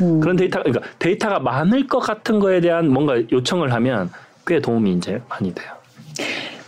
[0.00, 0.18] 음.
[0.20, 4.10] 그런 데이터 그러니까 데이터가 많을 것 같은 거에 대한 뭔가 요청을 하면
[4.46, 5.70] 꽤 도움이 이제 많이 돼요.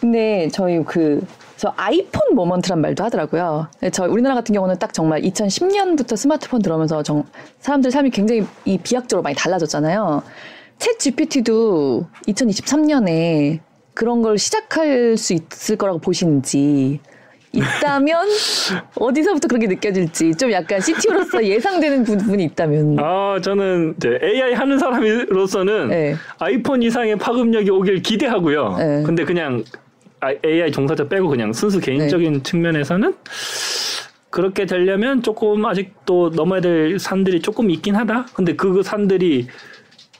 [0.01, 1.21] 근데 저희 그,
[1.57, 3.69] 저 아이폰 모먼트란 말도 하더라고요.
[3.81, 7.25] 근데 저희 우리나라 같은 경우는 딱 정말 2010년부터 스마트폰 들어오면서 정,
[7.61, 10.23] 사람들 삶이 굉장히 이 비약적으로 많이 달라졌잖아요.
[10.79, 13.59] 챗 GPT도 2023년에
[13.95, 17.01] 그런 걸 시작할 수 있을 거라고 보시는지,
[17.53, 18.27] 있다면
[18.95, 22.99] 어디서부터 그렇게 느껴질지 좀 약간 CTO로서 예상되는 부분이 있다면.
[23.01, 26.15] 아 저는 이제 AI 하는 사람으로서는 네.
[26.39, 28.77] 아이폰 이상의 파급력이 오길 기대하고요.
[28.79, 29.03] 네.
[29.05, 29.88] 근데 그냥 아-
[30.45, 32.43] AI 종사자 빼고 그냥 순수 개인적인 네.
[32.43, 33.15] 측면에서는
[34.31, 38.27] 그렇게 되려면 조금 아직도 넘어야 될 산들이 조금 있긴 하다.
[38.35, 39.47] 근데 그 산들이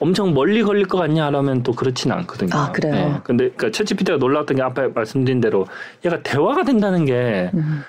[0.01, 2.51] 엄청 멀리 걸릴 것 같냐라면 또 그렇지는 않거든요.
[2.55, 3.21] 아, 그래요?
[3.25, 5.67] 근데 그러니까 챗GPT가 놀라웠던 게 앞에 말씀드린 대로
[6.05, 7.83] 얘가 대화가 된다는 게 음.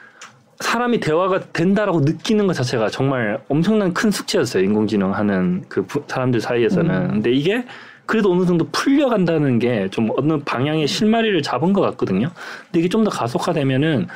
[0.60, 4.64] 사람이 대화가 된다라고 느끼는 것 자체가 정말 엄청난 큰 숙제였어요.
[4.64, 6.92] 인공지능 하는 그 부- 사람들 사이에서는.
[6.94, 7.08] 음.
[7.14, 7.64] 근데 이게
[8.10, 12.32] 그래도 어느 정도 풀려간다는 게 좀 어느 방향의 실마리를 잡은 것 같거든요.
[12.66, 14.08] 근데 이게 좀 더 가속화되면은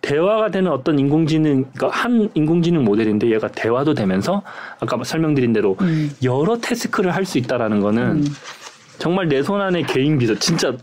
[0.00, 4.42] 대화가 되는 어떤 인공지능, 그러니까 한 인공지능 모델인데 얘가 대화도 되면서
[4.80, 6.10] 아까 설명드린 대로 음.
[6.22, 8.26] 여러 태스크를 할 수 있다라는 거는 음.
[8.98, 10.76] 정말 내 손 안에 개인 비서 진짜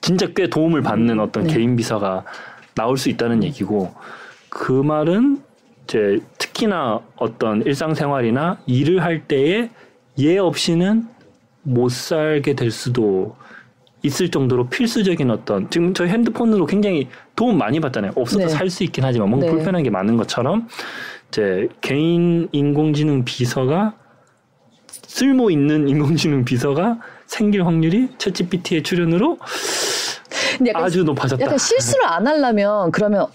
[0.00, 1.54] 진짜 꽤 도움을 받는 어떤 네.
[1.54, 2.24] 개인 비서가
[2.74, 3.92] 나올 수 있다는 얘기고
[4.48, 5.40] 그 말은
[5.84, 9.70] 이제 특히나 어떤 일상생활이나 일을 할 때에
[10.20, 11.06] 얘 없이는
[11.62, 13.36] 못 살게 될 수도
[14.02, 18.12] 있을 정도로 필수적인 어떤 지금 저희 핸드폰으로 굉장히 도움 많이 받잖아요.
[18.14, 18.48] 없어도 네.
[18.48, 19.52] 살수 있긴 하지만 뭔가 네.
[19.52, 20.68] 불편한 게 많은 것처럼
[21.28, 23.94] 이제 개인 인공지능 비서가
[24.86, 29.38] 쓸모 있는 인공지능 비서가 생길 확률이 챗GPT의 출현으로
[30.74, 31.42] 아주 높아졌다.
[31.44, 33.26] 약간 실수를 안 하려면 그러면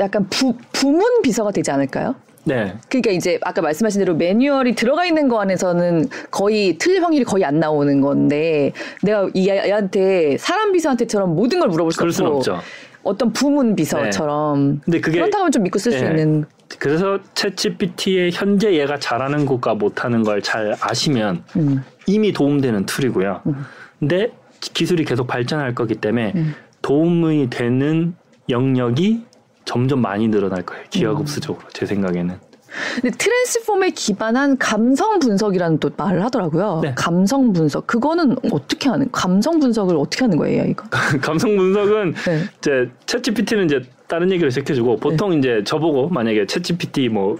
[0.00, 2.14] 약간 부, 부문 비서가 되지 않을까요?
[2.44, 2.74] 네.
[2.88, 7.58] 그러니까 이제 아까 말씀하신 대로 매뉴얼이 들어가 있는 거 안에서는 거의 틀릴 확률이 거의 안
[7.58, 8.72] 나오는 건데
[9.02, 12.60] 내가 이 애한테 사람 비서한테처럼 모든 걸 물어볼 수 그럴 없고 없죠.
[13.02, 16.08] 어떤 부문 비서처럼 근데 그게 그렇다고 하면 좀 믿고 쓸수 예.
[16.08, 16.44] 있는
[16.78, 21.82] 그래서 챗GPT의 현재 얘가 잘하는 것과 못하는 걸 잘 아시면 음.
[22.06, 23.42] 이미 도움되는 tool이고요.
[24.00, 24.30] 근데
[24.60, 26.32] 기술이 계속 발전할 거기 때문에
[26.82, 28.14] 도움이 되는
[28.50, 29.24] 영역이
[29.74, 30.84] 점점 많이 늘어날 거예요.
[30.88, 32.36] 기하급수적으로 제 생각에는.
[32.94, 36.80] 근데 transform에 기반한 감성 분석이라는 또 말을 하더라고요.
[36.82, 36.92] 네.
[36.96, 40.84] 감성 분석 그거는 어떻게 하는 감성 분석을 어떻게 하는 거예요, 이거?
[41.20, 42.44] 감성 분석은 네.
[42.58, 47.36] 이제 챗GPT는 이제 다른 얘기를 시켜주고 보통 이제 저보고 만약에 챗GPT 뭐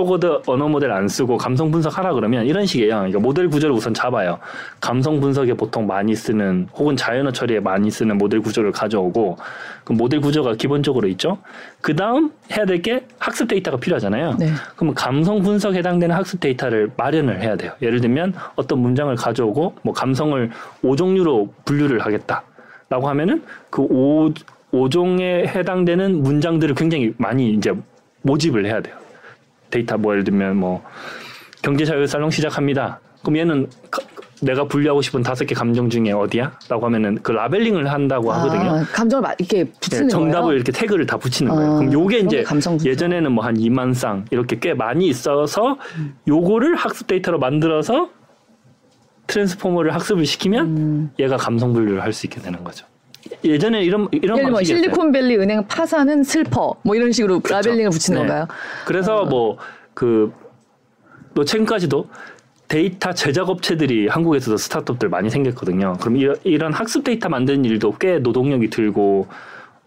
[0.00, 2.96] 초고드 언어 모델 안 쓰고 감성 분석하라 그러면 이런 식이에요.
[2.96, 4.38] 그러니까 모델 구조를 우선 잡아요.
[4.78, 9.38] 감성 분석에 보통 많이 쓰는 혹은 자연어 처리에 많이 쓰는 모델 구조를 가져오고
[9.84, 11.38] 그 모델 구조가 기본적으로 있죠.
[11.80, 14.36] 그 다음 해야 될 게 학습 데이터가 필요하잖아요.
[14.38, 14.50] 네.
[14.76, 17.72] 그러면 감성 분석에 해당되는 학습 데이터를 마련을 해야 돼요.
[17.80, 20.50] 예를 들면 어떤 문장을 가져오고 뭐 감성을
[20.84, 24.34] 5종류로 분류를 하겠다라고 하면은 그 5,
[24.74, 27.72] 5종에 해당되는 문장들을 굉장히 많이 이제
[28.20, 29.05] 모집을 해야 돼요.
[29.70, 30.82] 데이터 뭐 예를 들면 뭐
[31.62, 33.00] 경제 자유 살롱 시작합니다.
[33.22, 34.02] 그럼 얘는 가-
[34.42, 36.58] 내가 분류하고 싶은 다섯 개 감정 중에 어디야?
[36.68, 38.70] 라고 하면은 그 labeling을 한다고 하거든요.
[38.70, 40.56] 아, 감정을 막 이렇게 붙이는 예, 정답을 거예요.
[40.56, 41.72] 이렇게 태그를 다 붙이는 거예요.
[41.72, 42.44] 아, 그럼 요게 이제.
[42.84, 45.78] 예전에는 뭐 한 2만 쌍 이렇게 꽤 많이 있어서
[46.28, 48.10] 요거를 학습 데이터로 만들어서
[49.26, 51.10] transformer를 학습을 시키면 음.
[51.18, 52.86] 얘가 감성 분류를 할 수 있게 되는 거죠.
[53.48, 54.82] 예전에 이런 이런 예를 방식이었어요.
[54.82, 58.26] 실리콘밸리 은행 파산은 슬퍼 뭐 이런 식으로 labeling을 붙이는 네.
[58.26, 58.46] 건가요?
[58.86, 60.32] 그래서 뭐 그
[61.34, 62.08] 또 최근까지도
[62.68, 65.96] 데이터 제작 업체들이 한국에서도 스타트업들 많이 생겼거든요.
[66.00, 69.28] 그럼 이런, 이런 학습 데이터 만드는 일도 꽤 노동력이 들고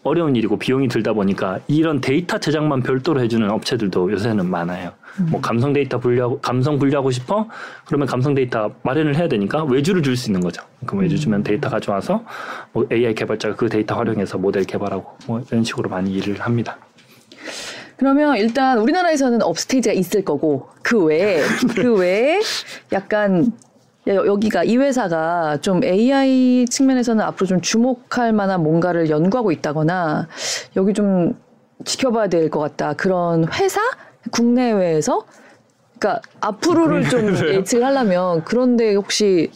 [0.04, 4.91] 어려운 일이고 비용이 들다 보니까 이런 데이터 제작만 별도로 해주는 업체들도 요새는 많아요.
[5.30, 7.47] 뭐 감성 데이터 분류하고 감성 분류하고 싶어?
[7.86, 10.64] 그러면 감성 데이터 마련을 해야 되니까 외주를 줄 수 있는 거죠.
[10.86, 12.24] 그럼 외주 주면 데이터 가져와서
[12.72, 16.78] 뭐 AI 개발자가 그 데이터 활용해서 모델 개발하고 뭐 이런 식으로 많이 일을 합니다.
[17.97, 21.41] 그러면 일단 우리나라에서는 업스테이지가 있을 거고 그 외에
[21.76, 22.39] 그 외에
[22.93, 23.68] 약간 야,
[24.10, 30.28] 여- 여기가 이 회사가 좀 AI 측면에서는 앞으로 좀 주목할 만한 뭔가를 연구하고 있다거나
[30.76, 31.34] 여기 좀
[31.86, 33.80] 지켜봐야 될 것 같다 그런 회사
[34.32, 35.26] 국내외에서
[35.99, 39.51] 그러니까 앞으로를 좀 예측을 하려면 그런데 혹시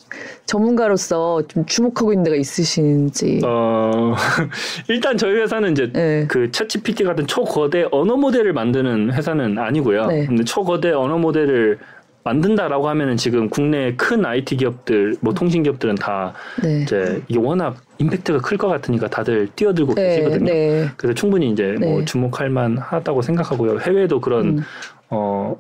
[0.46, 4.14] 전문가로서 좀 주목하고 있는 데가 있으신지 어
[4.90, 6.26] 일단 저희 회사는 이제 네.
[6.28, 10.06] 그 챗GPT 같은 초거대 언어 모델을 만드는 회사는 아니고요.
[10.08, 10.26] 네.
[10.26, 11.80] 근데 초거대 언어 모델을
[12.24, 16.82] 만든다라고 하면은 지금 국내 큰 IT 기업들, 뭐 통신 기업들은 다 네.
[16.84, 20.54] 이제 이게 워낙 임팩트가 클 것 같으니까 다들 뛰어들고 네, 계시거든요.
[20.54, 20.90] 네.
[20.96, 22.06] 그래서 충분히 이제 뭐 네.
[22.06, 23.80] 주목할 만하다고 생각하고요.
[23.80, 24.64] 해외도 그런 음.
[25.10, 25.58] 어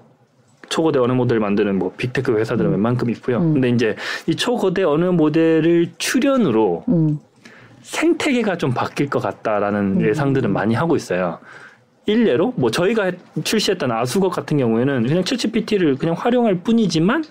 [0.69, 3.39] 초거대 언어 모델 만드는 뭐 빅테크 회사들은 웬만큼 있고요.
[3.39, 3.53] 음.
[3.53, 3.95] 근데 이제
[4.27, 7.19] 이 초거대 언어 모델을 출연으로 음.
[7.81, 11.39] 생태계가 좀 바뀔 것 같다라는 예상들은 많이 하고 있어요.
[12.05, 17.23] 일례로 뭐 저희가 했- 출시했던 아수거 같은 경우에는 그냥 챗GPT를 그냥 활용할 뿐이지만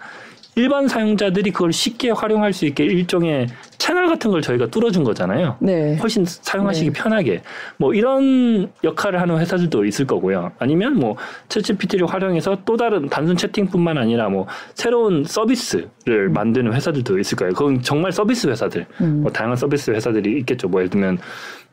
[0.54, 3.46] 일반 사용자들이 그걸 쉽게 활용할 수 있게 일종의
[3.78, 5.56] 채널 같은 걸 저희가 뚫어준 거잖아요.
[5.60, 5.96] 네.
[5.96, 7.02] 훨씬 사용하시기 네.
[7.02, 7.42] 편하게
[7.78, 10.52] 뭐 이런 역할을 하는 회사들도 있을 거고요.
[10.58, 11.16] 아니면 뭐
[11.48, 17.54] 챗GPT를 활용해서 또 다른 단순 채팅뿐만 아니라 뭐 새로운 서비스를 만드는 회사들도 있을 거예요.
[17.54, 19.22] 그건 정말 서비스 회사들, 음.
[19.22, 20.68] 뭐 다양한 서비스 회사들이 있겠죠.
[20.68, 21.18] 뭐 예를 들면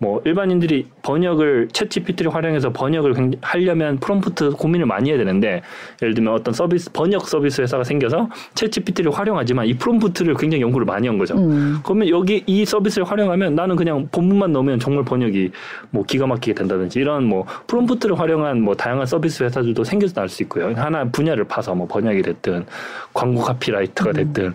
[0.01, 5.61] 뭐 일반인들이 번역을 챗GPT를 활용해서 번역을 굉- 하려면 프롬프트 고민을 많이 해야 되는데
[6.01, 11.07] 예를 들면 어떤 서비스 번역 서비스 회사가 생겨서 챗GPT를 활용하지만 이 프롬프트를 굉장히 연구를 많이
[11.07, 11.35] 한 거죠.
[11.37, 11.79] 음.
[11.83, 15.51] 그러면 여기 이 서비스를 활용하면 나는 그냥 본문만 넣으면 정말 번역이
[15.91, 20.43] 뭐 기가 막히게 된다든지 이런 뭐 프롬프트를 활용한 뭐 다양한 서비스 회사들도 생겨서 날 수
[20.43, 20.71] 있고요.
[20.75, 22.65] 하나 분야를 파서 뭐 번역이 됐든
[23.13, 24.53] 광고 카피라이터가 됐든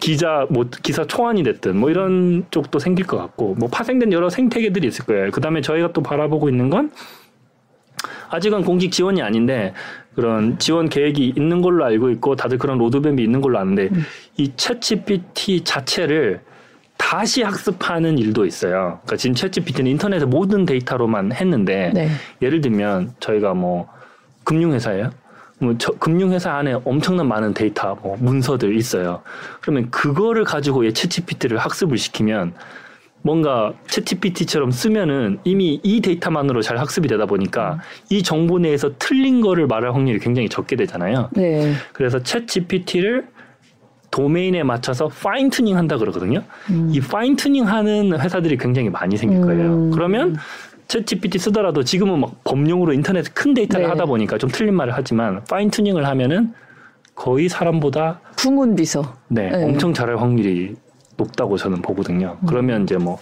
[0.00, 4.85] 기자 뭐 기사 초안이 됐든 뭐 이런 쪽도 생길 것 같고 뭐 파생된 여러 생태계들이
[4.86, 5.30] 있을 거예요.
[5.30, 6.90] 그 다음에 저희가 또 바라보고 있는 건
[8.28, 9.72] 아직은 공직 지원이 아닌데
[10.14, 13.90] 그런 지원 계획이 있는 걸로 알고 있고 다들 그런 로드맵이 있는 걸로 아는데
[14.36, 16.40] 이 챗GPT 자체를
[16.96, 19.00] 다시 학습하는 일도 있어요.
[19.04, 22.08] 그러니까 지금 챗GPT는 인터넷의 모든 데이터로만 했는데 네.
[22.40, 23.88] 예를 들면 저희가 뭐
[24.44, 25.10] 금융회사예요.
[25.58, 29.22] 뭐 저, 금융회사 안에 엄청난 많은 데이터, 뭐 문서들 있어요.
[29.60, 32.54] 그러면 그거를 가지고 얘 챗GPT를 학습을 시키면
[33.26, 39.66] 뭔가 챗GPT처럼 쓰면은 이미 이 데이터만으로 잘 학습이 되다 보니까 이 정보 내에서 틀린 거를
[39.66, 41.30] 말할 확률이 굉장히 적게 되잖아요.
[41.32, 41.72] 네.
[41.92, 43.24] 그래서 챗GPT를
[44.12, 46.44] 도메인에 맞춰서 fine tuning 한다 그러거든요.
[46.70, 46.88] 음.
[46.92, 49.74] 이 fine tuning 하는 회사들이 굉장히 많이 생길 거예요.
[49.74, 49.90] 음.
[49.90, 50.36] 그러면
[50.86, 53.90] 챗 GPT 쓰더라도 지금은 막 범용으로 인터넷 큰 데이터를 네.
[53.90, 56.54] 하다 보니까 좀 틀린 말을 하지만 fine tuning을 하면은
[57.16, 59.16] 거의 사람보다 부문 비서.
[59.26, 59.64] 네, 네.
[59.64, 60.76] 엄청 잘할 확률이
[61.16, 62.36] 높다고 저는 보거든요.
[62.40, 62.46] 음.
[62.46, 63.18] 그러면 이제 뭐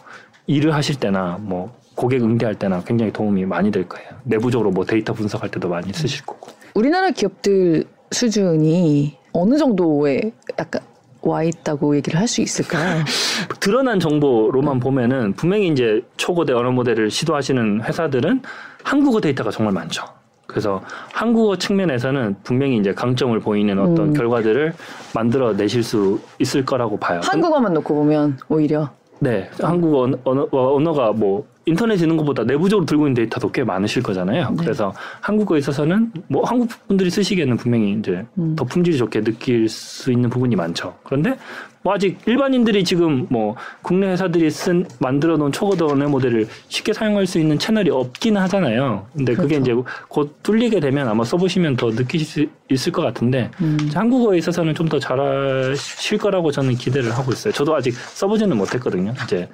[0.46, 4.08] 일을 하실 때나 뭐 고객 응대할 때나 굉장히 도움이 많이 될 거예요.
[4.24, 6.50] 내부적으로 뭐 데이터 분석할 때도 많이 쓰실 거고.
[6.74, 10.82] 우리나라 기업들 수준이 어느 정도에 약간
[11.22, 13.02] 와 있다고 얘기를 할 수 있을까요?
[13.60, 18.42] 드러난 정보로만 보면은 분명히 이제 초고대 언어 모델을 시도하시는 회사들은
[18.82, 20.04] 한국어 데이터가 정말 많죠.
[20.46, 20.82] 그래서
[21.12, 24.12] 한국어 측면에서는 분명히 이제 강점을 보이는 어떤 음.
[24.12, 24.74] 결과들을
[25.14, 27.20] 만들어 내실 수 있을 거라고 봐요.
[27.22, 28.90] 한국어만 놓고 보면 오히려
[29.20, 34.50] 네, 언어, 언어, 언어가 뭐 인터넷에 있는 것보다 내부적으로 들고 있는 데이터도 꽤 많으실 거잖아요.
[34.50, 34.56] 네.
[34.58, 38.54] 그래서 한국어에 있어서는 뭐 한국 분들이 쓰시기에는 분명히 이제 음.
[38.56, 40.94] 더 품질이 좋게 느낄 수 있는 부분이 많죠.
[41.02, 41.36] 그런데
[41.82, 47.26] 뭐 아직 일반인들이 지금 뭐 국내 회사들이 쓴 만들어 놓은 초고도 언어 모델을 쉽게 사용할
[47.26, 49.06] 수 있는 채널이 없기는 하잖아요.
[49.14, 49.80] 근데 그게 그렇죠.
[49.80, 53.90] 이제 곧 뚫리게 되면 아마 써보시면 더 느끼실 수 있을 것 같은데 음.
[53.94, 57.52] 한국어에 있어서는 좀 더 잘하실 거라고 저는 기대를 하고 있어요.
[57.54, 59.14] 저도 아직 써보지는 못했거든요.
[59.24, 59.48] 이제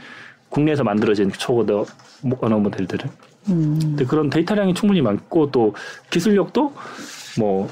[0.51, 1.87] 국내에서 만들어진 초고도
[2.23, 3.09] 모- 언어 모델들을.
[3.49, 3.79] 음.
[3.81, 5.75] 근데 그런 데이터량이 충분히 많고 또
[6.11, 6.73] 기술력도
[7.39, 7.69] 뭐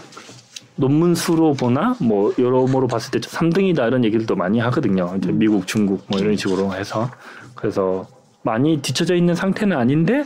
[0.76, 5.14] 논문 수로 보나 뭐 여러모로 봤을 때 3등이다 이런 얘기들도 많이 하거든요.
[5.18, 7.10] 이제 미국, 중국 뭐 이런 식으로 해서
[7.54, 8.06] 그래서
[8.42, 10.24] 많이 뒤쳐져 있는 상태는 아닌데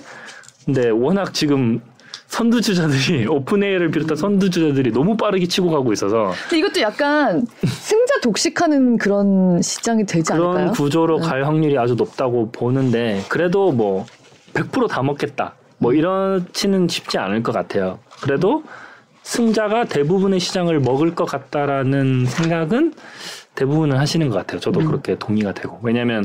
[0.65, 1.81] 근데 워낙 지금
[2.33, 9.61] 선두주자들이 오픈AI를 비롯한 선두주자들이 너무 빠르게 치고 가고 있어서 근데 이것도 약간 승자 독식하는 그런
[9.61, 10.73] 시장이 되지 그런 않을까요?
[10.73, 11.27] 구조로 네.
[11.27, 14.07] 갈 확률이 아주 높다고 보는데 그래도 뭐
[14.55, 17.99] 100%다 먹겠다 뭐 이렇지는 쉽지 않을 것 같아요.
[18.23, 18.63] 그래도
[19.25, 22.95] 승자가 대부분의 시장을 먹을 것 같다라는 생각은
[23.57, 24.59] 대부분은 하시는 것 같아요.
[24.61, 24.87] 저도 음.
[24.87, 26.25] 그렇게 동의가 되고 왜냐하면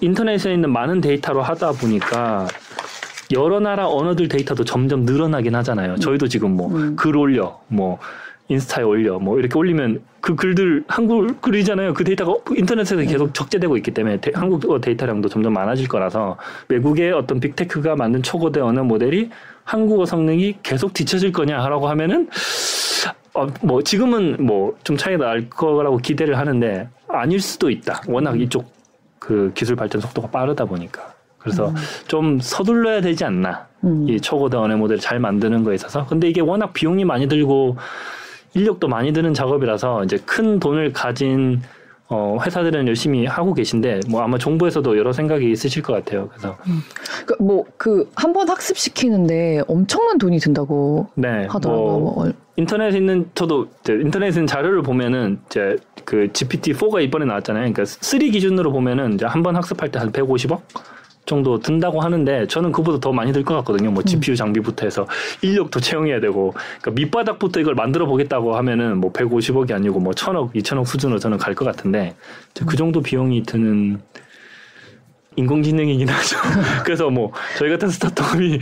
[0.00, 2.48] 인터넷에 있는 많은 데이터로 하다 보니까
[3.32, 5.96] 여러 나라 언어들 데이터도 점점 늘어나긴 하잖아요.
[5.96, 6.96] 저희도 지금 뭐 음.
[6.96, 7.98] 글 올려, 뭐
[8.48, 11.94] 인스타에 올려, 뭐 이렇게 올리면 그 글들 한국 글이잖아요.
[11.94, 16.36] 그 데이터가 인터넷에서 계속 적재되고 있기 때문에 데- 한국어 데이터량도 점점 많아질 거라서
[16.68, 19.30] 외국의 어떤 빅테크가 만든 초고대 언어 모델이
[19.64, 22.28] 한국어 성능이 계속 뒤처질 거냐라고 하면은
[23.32, 28.02] 어, 뭐 지금은 뭐 좀 차이가 날 거라고 기대를 하는데 아닐 수도 있다.
[28.06, 28.70] 워낙 이쪽
[29.18, 31.13] 그 기술 발전 속도가 빠르다 보니까.
[31.44, 31.72] 그래서
[32.08, 33.66] 좀 서둘러야 되지 않나.
[33.84, 34.08] 음.
[34.08, 36.06] 이 초고대 언어 모델을 잘 만드는 거에 있어서.
[36.06, 37.76] 근데 이게 워낙 비용이 많이 들고
[38.54, 41.60] 인력도 많이 드는 작업이라서 이제 큰 돈을 가진
[42.08, 46.28] 어, 회사들은 열심히 하고 계신데 뭐 아마 정부에서도 여러 생각이 있으실 것 같아요.
[46.28, 46.56] 그래서
[47.38, 51.98] 뭐그 한 번 학습 시키는데 엄청난 돈이 든다고 네, 하더라고요.
[51.98, 57.62] 뭐뭐 얼- 인터넷에 있는 저도 인터넷에 있는 자료를 보면은 이제 그 GPT-4가 이번에 나왔잖아요.
[57.72, 60.60] 그러니까 3 기준으로 보면은 이제 한 번 학습할 때 한 150억
[61.26, 63.90] 정도 든다고 하는데 저는 그보다 더 많이 들 것 같거든요.
[63.90, 65.06] 뭐 GPU 장비부터 해서
[65.42, 70.86] 인력도 채용해야 되고 그러니까 밑바닥부터 이걸 만들어 보겠다고 하면은 뭐 150억이 아니고 뭐 1000억, 2000억
[70.86, 72.14] 수준으로 저는 갈 것 같은데
[72.66, 74.00] 그 정도 비용이 드는
[75.36, 76.36] 인공지능이긴 하죠.
[76.84, 78.60] 그래서 뭐 저희 같은 스타트업이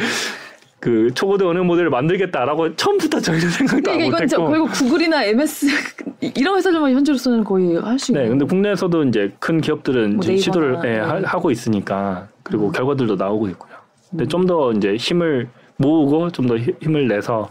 [0.81, 4.49] 그 초고대 언어 모델을 만들겠다라고 처음부터 저희는 생각도 이건 저 못했고.
[4.51, 5.67] 결국 구글이나 MS
[6.37, 8.23] 이런 회사들만 현재로서는 거의 할 수 있는.
[8.25, 10.99] 네, 근데 국내에서도 이제 큰 기업들은 뭐 지금 시도를 예, 네.
[10.99, 12.73] 하- 하고 있으니까 그리고 음.
[12.73, 13.73] 결과들도 나오고 있고요.
[14.11, 17.49] 근데 좀더 이제 힘을 모으고 좀 더 힘을 내서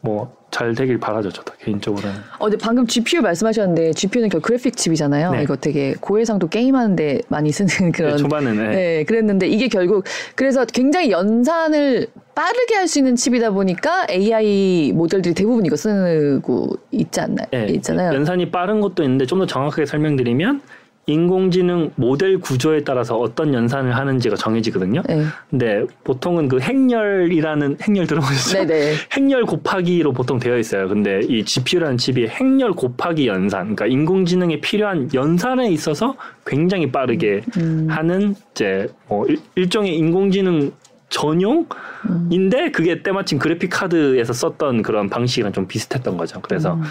[0.00, 2.16] 뭐 잘 되길 바라죠, 저도 개인적으로는.
[2.38, 5.32] 어, 근데 방금 GPU 말씀하셨는데 GPU는 결 그래픽 칩이잖아요.
[5.32, 5.42] 네.
[5.42, 8.12] 이거 되게 고해상도 게임하는데 많이 쓰는 그런.
[8.12, 8.76] 네, 초반에는 예.
[8.76, 10.04] 네, 그랬는데 이게 결국
[10.34, 17.20] 그래서 굉장히 연산을 빠르게 할 수 있는 칩이다 보니까 AI 모델들이 대부분 이거 쓰고 있지
[17.20, 17.48] 않나요?
[17.52, 18.14] 예, 있잖아요.
[18.14, 20.62] 연산이 빠른 것도 있는데 좀 더 정확하게 설명드리면
[21.08, 25.02] 인공지능 모델 구조에 따라서 어떤 연산을 하는지가 정해지거든요.
[25.06, 25.24] 네.
[25.48, 28.66] 근데 보통은 그 행렬이라는 행렬 들어보셨죠?
[28.66, 28.94] 네네.
[29.16, 30.88] 행렬 곱하기로 보통 되어 있어요.
[30.88, 37.86] 근데 이 GPU라는 칩이 행렬 곱하기 연산, 그러니까 인공지능에 필요한 연산에 있어서 굉장히 빠르게 음.
[37.88, 40.72] 하는 이제 뭐 일, 일종의 인공지능
[41.08, 46.40] 전용인데 그게 때마침 그래픽 카드에서 썼던 그런 방식이랑 좀 비슷했던 거죠.
[46.42, 46.82] 그래서 음.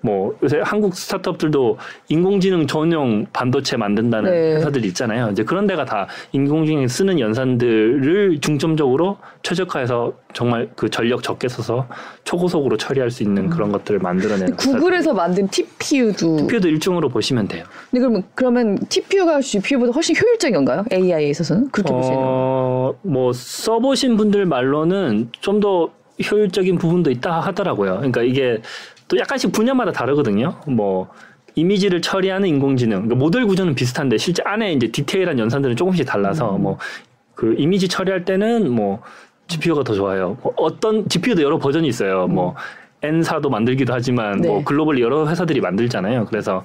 [0.00, 1.76] 뭐 요새 한국 스타트업들도
[2.08, 4.54] 인공지능 전용 반도체 만든다는 네.
[4.56, 5.30] 회사들이 있잖아요.
[5.30, 11.88] 이제 그런 데가 다 인공지능 쓰는 연산들을 중점적으로 최적화해서 정말 그 전력 적게 써서
[12.22, 17.64] 초고속으로 처리할 수 있는 그런 것들을 만들어내는 구글에서 만든 TPU도 TPU도 일종으로 보시면 돼요.
[17.90, 20.84] 근데 그러면 그러면 TPU가 GPU보다 훨씬 효율적인 건가요?
[20.92, 22.18] AI에 있어서는 그렇게 보시나요?
[22.20, 25.90] 어, 뭐 써보신 분들 말로는 좀 더
[26.30, 27.96] 효율적인 부분도 있다 하더라고요.
[27.96, 28.60] 그러니까 이게
[29.08, 30.60] 또 약간씩 분야마다 다르거든요.
[30.66, 31.08] 뭐
[31.54, 36.62] 이미지를 처리하는 인공지능, 그러니까 모델 구조는 비슷한데 실제 안에 이제 디테일한 연산들은 조금씩 달라서 음.
[36.62, 39.02] 뭐그 이미지 처리할 때는 뭐
[39.48, 40.36] GPU가 더 좋아요.
[40.42, 42.28] 뭐 어떤 GPU도 여러 버전이 있어요.
[42.28, 42.54] 뭐
[43.02, 44.64] N사도 만들기도 하지만 뭐 네.
[44.64, 46.26] 글로벌 여러 회사들이 만들잖아요.
[46.26, 46.64] 그래서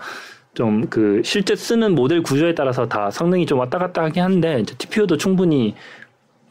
[0.54, 4.76] 좀 그 실제 쓰는 모델 구조에 따라서 다 성능이 좀 왔다 갔다 하긴 한데 이제
[4.78, 5.74] TPU도 충분히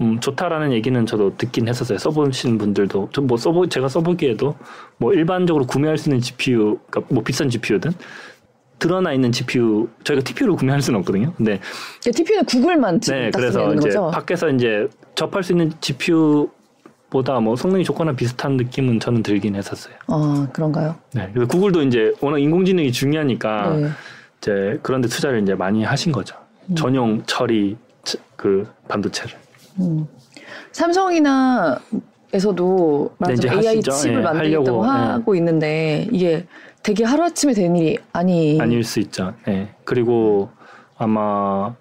[0.01, 1.99] 음, 좋다라는 얘기는 저도 듣긴 했었어요.
[1.99, 4.57] 써보신 분들도 좀뭐 써보 제가 써보기에도
[4.97, 7.93] 뭐 일반적으로 구매할 수 있는 GPU, 그러니까 뭐 비싼 GPU든
[8.79, 11.33] 드러나 있는 GPU 저희가 TPU를 구매할 수는 없거든요.
[11.37, 11.61] 근데
[12.03, 14.11] 그러니까 TPU는 구글만 네, 딱 그래서 이제 거죠?
[14.11, 19.95] 밖에서 이제 접할 수 있는 GPU보다 뭐 성능이 좋거나 비슷한 느낌은 저는 들긴 했었어요.
[20.09, 20.97] 아 그런가요?
[21.15, 23.89] 네, 그래서 구글도 이제 워낙 인공지능이 중요하니까 네.
[24.39, 26.35] 이제 그런데 투자를 이제 많이 하신 거죠.
[26.71, 26.75] 음.
[26.75, 29.42] 전용 처리 치- 그 반도체를.
[29.81, 30.07] 음.
[30.73, 31.79] 삼성이나
[32.35, 33.91] 에서도 네, 말하자면 AI 하시죠.
[33.91, 35.11] 칩을 예, 만들겠다고 하려고, 예.
[35.13, 36.47] 하고 있는데 이게
[36.83, 39.35] 되게 하루 아침에 되는 일이 아니 아닐 수 있죠.
[39.47, 39.69] 네.
[39.85, 40.49] 그리고
[40.97, 41.75] 아마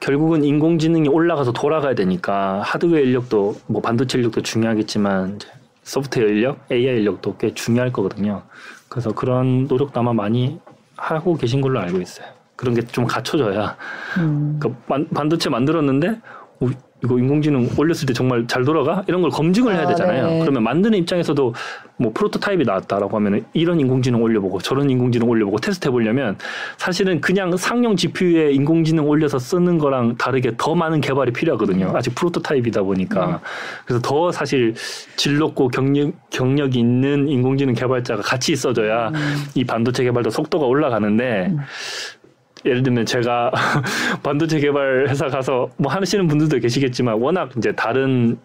[0.00, 5.40] 결국은 인공지능이 올라가서 돌아가야 되니까 하드웨어 인력도 뭐 반도체 인력도 중요하겠지만
[5.82, 8.42] 소프트웨어 인력, AI 인력도 꽤 중요할 거거든요.
[8.88, 10.58] 그래서 그런 노력도 아마 많이
[10.96, 12.26] 하고 계신 걸로 알고 있어요.
[12.56, 13.76] 그런 게 좀 갖춰져야
[14.18, 14.58] 음.
[14.88, 16.08] 반- 반도체 만들었는데
[16.60, 16.66] 어,
[17.02, 19.02] 이거 인공지능 올렸을 때 정말 잘 돌아가?
[19.06, 20.26] 이런 걸 검증을 해야 아, 되잖아요.
[20.26, 20.40] 네.
[20.40, 21.54] 그러면 만드는 입장에서도
[21.96, 26.36] 뭐 프로토타입이 나왔다라고 하면 이런 인공지능 올려보고 저런 인공지능 올려보고 테스트 해보려면
[26.76, 31.92] 사실은 그냥 상용 GPU에 인공지능 올려서 쓰는 거랑 다르게 더 많은 개발이 필요하거든요.
[31.94, 33.40] 아직 프로토타입이다 보니까.
[33.84, 34.74] 그래서 더 사실
[35.16, 39.12] 질 높고 경력, 경력이 있는 인공지능 개발자가 같이 있어줘야
[39.54, 41.54] 이 반도체 개발도 속도가 올라가는데
[42.64, 43.50] 예를 들면 제가
[44.22, 48.38] 반도체 개발 회사 가서 뭐 하시는 분들도 계시겠지만 워낙 이제 다른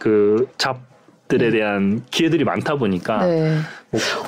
[0.00, 3.56] 그 잡들에 대한 기회들이 많다 보니까 네.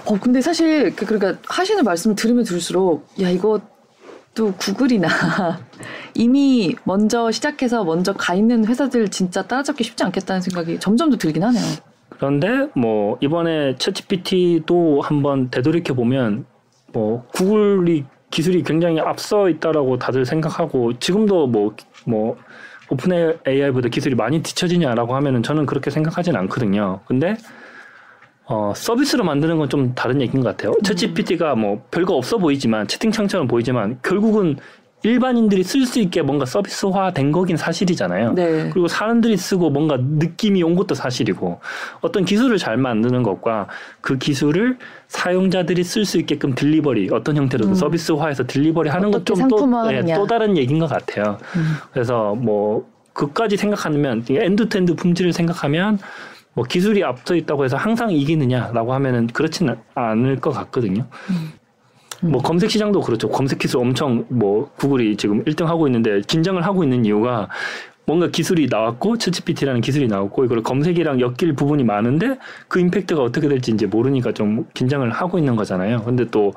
[0.04, 5.08] 어 근데 사실 그 그러니까 하시는 말씀을 들으면 들을수록 야 이것도 구글이나
[6.14, 11.42] 이미 먼저 시작해서 먼저 가 있는 회사들 진짜 따라잡기 쉽지 않겠다는 생각이 점점 더 들긴
[11.44, 11.64] 하네요.
[12.10, 16.46] 그런데 뭐 이번에 챗GPT도 한번 되돌이켜 보면
[16.92, 18.04] 뭐 구글이
[18.34, 22.36] 기술이 굉장히 앞서 있다라고 다들 생각하고 지금도 뭐뭐
[22.90, 27.00] 오픈 AI보다 기술이 많이 뒤처지냐라고 하면은 저는 그렇게 생각하진 않거든요.
[27.06, 27.36] 근데
[28.46, 30.72] 어, 서비스로 만드는 건 좀 다른 얘기인 것 같아요.
[30.82, 34.56] 챗GPT가 뭐 별거 없어 보이지만 채팅창처럼 보이지만 결국은
[35.04, 38.32] 일반인들이 쓸 수 있게 뭔가 서비스화 된 거긴 사실이잖아요.
[38.32, 38.70] 네.
[38.72, 41.60] 그리고 사람들이 쓰고 뭔가 느낌이 온 것도 사실이고
[42.00, 43.68] 어떤 기술을 잘 만드는 것과
[44.00, 44.78] 그 기술을
[45.08, 47.74] 사용자들이 쓸 수 있게끔 delivery 어떤 형태로든 음.
[47.74, 51.36] 서비스화해서 delivery 하는 건 어떻게 좀 또 다른 얘기인 것 같아요.
[51.56, 51.74] 음.
[51.92, 55.98] 그래서 뭐 그까지 생각하면 end-to-end 품질을 생각하면
[56.54, 61.04] 뭐 기술이 앞서 있다고 해서 항상 이기느냐라고 하면은 그렇지는 않을 것 같거든요.
[61.30, 61.52] 음.
[62.24, 63.28] 뭐 검색 시장도 그렇죠.
[63.28, 67.48] 검색 기술 엄청 뭐 구글이 지금 1등 하고 있는데 긴장을 하고 있는 이유가
[68.06, 72.36] 뭔가 기술이 나왔고 챗GPT라는 기술이 나왔고 이걸 검색이랑 엮일 부분이 많은데
[72.68, 76.02] 그 임팩트가 어떻게 될지 이제 모르니까 좀 긴장을 하고 있는 거잖아요.
[76.04, 76.52] 근데 또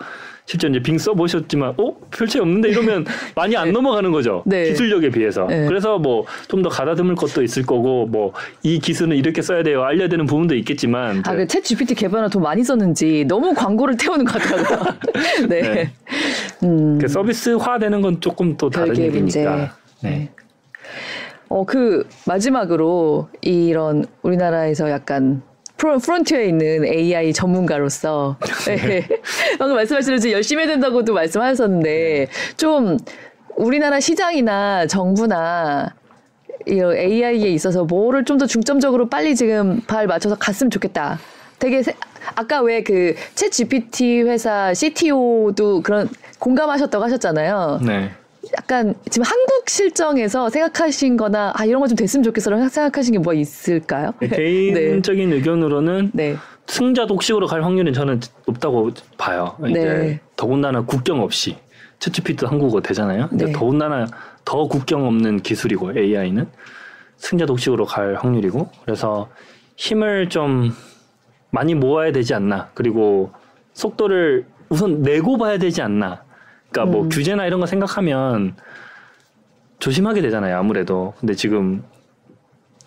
[0.45, 1.93] 실제 이제 빙 써보셨지만 어?
[2.09, 4.43] 별 차이 없는데 이러면 많이 안 넘어가는 거죠.
[4.45, 4.63] 네.
[4.65, 5.45] 기술력에 비해서.
[5.47, 5.65] 네.
[5.67, 8.33] 그래서 뭐 좀 더 가다듬을 것도 있을 거고 뭐
[8.63, 9.83] 이 기술은 이렇게 써야 돼요.
[9.83, 14.41] 알려야 되는 부분도 있겠지만 아, 그챗 GPT 개발에 돈 많이 썼는지 너무 광고를 태우는 것
[14.41, 14.95] 같더라고요.
[15.47, 15.61] 네.
[15.61, 15.91] 네.
[16.63, 16.97] 음.
[16.99, 19.39] 그 서비스화되는 건 조금 또 다른 별개의 문제.
[19.41, 19.75] 얘기니까.
[20.01, 20.29] 네.
[21.49, 25.41] 어, 그, 마지막으로, 이런, 우리나라에서 약간,
[25.77, 29.07] 프로, 프론티어에 있는 AI 전문가로서, 네.
[29.59, 32.27] 방금 말씀하신 대로 열심히 해야 된다고도 말씀하셨는데,
[32.57, 32.97] 좀,
[33.55, 35.93] 우리나라 시장이나 정부나,
[36.67, 41.17] 이 AI에 있어서 뭐를 좀 더 중점적으로 빨리 지금 발 맞춰서 갔으면 좋겠다.
[41.59, 41.95] 되게 세-
[42.35, 47.79] 아까 왜 그챗 GPT 회사 CTO도 그런 공감하셨다고 하셨잖아요.
[47.85, 48.11] 네.
[48.57, 53.33] 약간 지금 한국 실정에서 생각하신 거나 아 이런 거 좀 됐으면 좋겠어라고 생각하신 게 뭐
[53.33, 54.13] 있을까요?
[54.21, 56.35] 네, 개인적인 의견으로는 네.
[56.67, 59.55] 승자 독식으로 갈 확률은 저는 높다고 봐요.
[59.69, 60.19] 이제 네.
[60.35, 61.57] 더군다나 국경 없이
[61.99, 63.27] 챗GPT도 한국어 되잖아요.
[63.29, 63.51] 근데 네.
[63.53, 64.05] 더군다나
[64.45, 66.47] 더 국경 없는 기술이고 AI는
[67.17, 69.29] 승자 독식으로 갈 확률이고 그래서
[69.77, 70.71] 힘을 좀
[71.51, 72.69] 많이 모아야 되지 않나.
[72.73, 73.31] 그리고
[73.73, 76.23] 속도를 우선 내고 봐야 되지 않나.
[76.71, 77.09] 그러니까 뭐 음.
[77.09, 78.55] 규제나 이런 거 생각하면
[79.79, 80.57] 조심하게 되잖아요.
[80.57, 81.13] 아무래도.
[81.19, 81.83] 근데 지금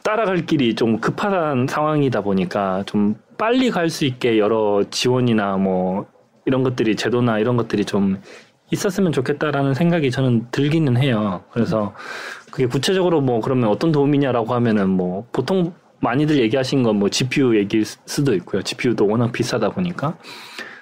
[0.03, 6.07] 따라갈 길이 좀 급한 상황이다 보니까 좀 빨리 갈 수 있게 여러 지원이나 뭐
[6.47, 8.21] 이런 것들이 제도나 이런 것들이 좀
[8.71, 11.43] 있었으면 좋겠다라는 생각이 저는 들기는 해요.
[11.53, 11.95] 그래서
[12.51, 17.85] 그게 구체적으로 뭐 그러면 어떤 도움이냐라고 하면은 뭐 보통 많이들 얘기하신 건 뭐 GPU 얘기일
[17.85, 18.63] 수도 있고요.
[18.63, 20.17] GPU도 워낙 비싸다 보니까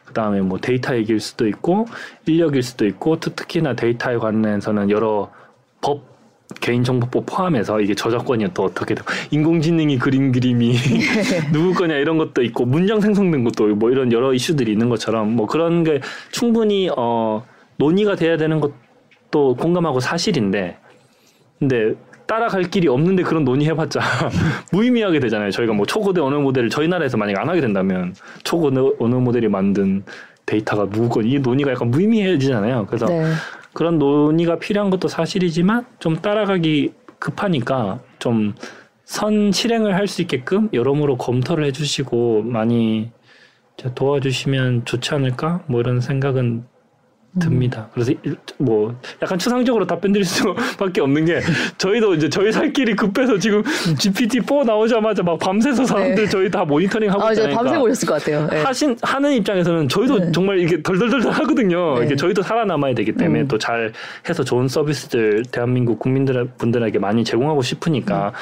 [0.08, 1.86] 그 다음에 뭐 데이터 얘기일 수도 있고
[2.26, 5.30] 인력일 수도 있고 또 특히나 데이터에 관해서는 여러
[5.82, 6.02] 법
[6.62, 10.76] 개인정보법 포함해서 이게 저작권이 또 어떻게 되고 인공지능이 그린 그림이
[11.52, 15.46] 누구 거냐 이런 것도 있고 문장 생성된 것도 뭐 이런 여러 이슈들이 있는 것처럼 뭐
[15.46, 16.00] 그런 게
[16.32, 17.44] 충분히 어
[17.76, 20.78] 논의가 돼야 되는 것도 공감하고 사실인데
[21.58, 21.94] 근데
[22.28, 24.00] 따라갈 길이 없는데 그런 논의해봤자
[24.70, 25.50] 무의미하게 되잖아요.
[25.50, 28.14] 저희가 뭐 초고대 언어 모델을 저희 나라에서 만약 안 하게 된다면
[28.44, 30.04] 초고대 언어 모델이 만든
[30.46, 32.86] 데이터가 누구 건이 논의가 약간 무의미해지잖아요.
[32.86, 33.32] 그래서 네.
[33.72, 38.54] 그런 논의가 필요한 것도 사실이지만 좀 따라가기 급하니까 좀
[39.08, 43.10] 선 실행을 할 수 있게끔 여러모로 검토를 해주시고 많이
[43.94, 46.64] 도와주시면 좋지 않을까 뭐 이런 생각은
[47.38, 47.88] 듭니다.
[47.92, 51.40] 그래서 일- 뭐 약간 추상적으로 답변 드릴 수밖에 없는 게
[51.76, 56.28] 저희도 이제 저희 살 길이 급해서 지금 GPT-4 나오자마자 막 밤새서 사람들 네.
[56.28, 57.54] 저희 다 모니터링 하고 아, 있잖아요.
[57.54, 58.48] 밤새 그러니까 오셨을 것 같아요.
[58.48, 58.62] 네.
[58.62, 60.32] 하신 하는 입장에서는 저희도 네.
[60.32, 61.98] 정말 이게 덜덜덜 하거든요.
[62.00, 62.06] 네.
[62.06, 63.48] 이게 저희도 살아남아야 되기 때문에 음.
[63.48, 63.92] 또잘
[64.28, 68.32] 해서 좋은 서비스들 대한민국 국민들 분들에게 많이 제공하고 싶으니까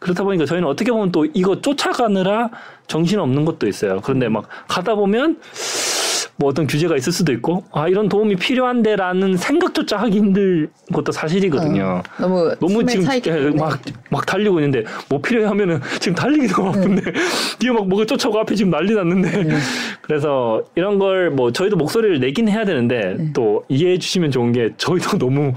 [0.00, 2.48] 그렇다 보니까 저희는 어떻게 보면 또 이거 쫓아가느라
[2.86, 4.00] 정신 없는 것도 있어요.
[4.02, 5.36] 그런데 막 가다 보면
[6.40, 12.02] 뭐 어떤 규제가 있을 수도 있고 아 이런 도움이 필요한데라는 생각조차 하기 힘들 것도 사실이거든요.
[12.18, 13.56] 어, 너무 너무 지금 차있기 때문에.
[13.56, 13.78] 막,
[14.08, 17.02] 막 달리고 있는데 뭐 필요해 하면은 지금 달리기 너무 바쁜데
[17.60, 19.56] 뒤에 막 뭐가 쫓아오고 앞에 지금 난리 났는데 네.
[20.00, 23.32] 그래서 이런 걸 뭐 저희도 목소리를 내긴 해야 되는데 네.
[23.34, 25.52] 또 이해해 주시면 좋은 게 저희도 너무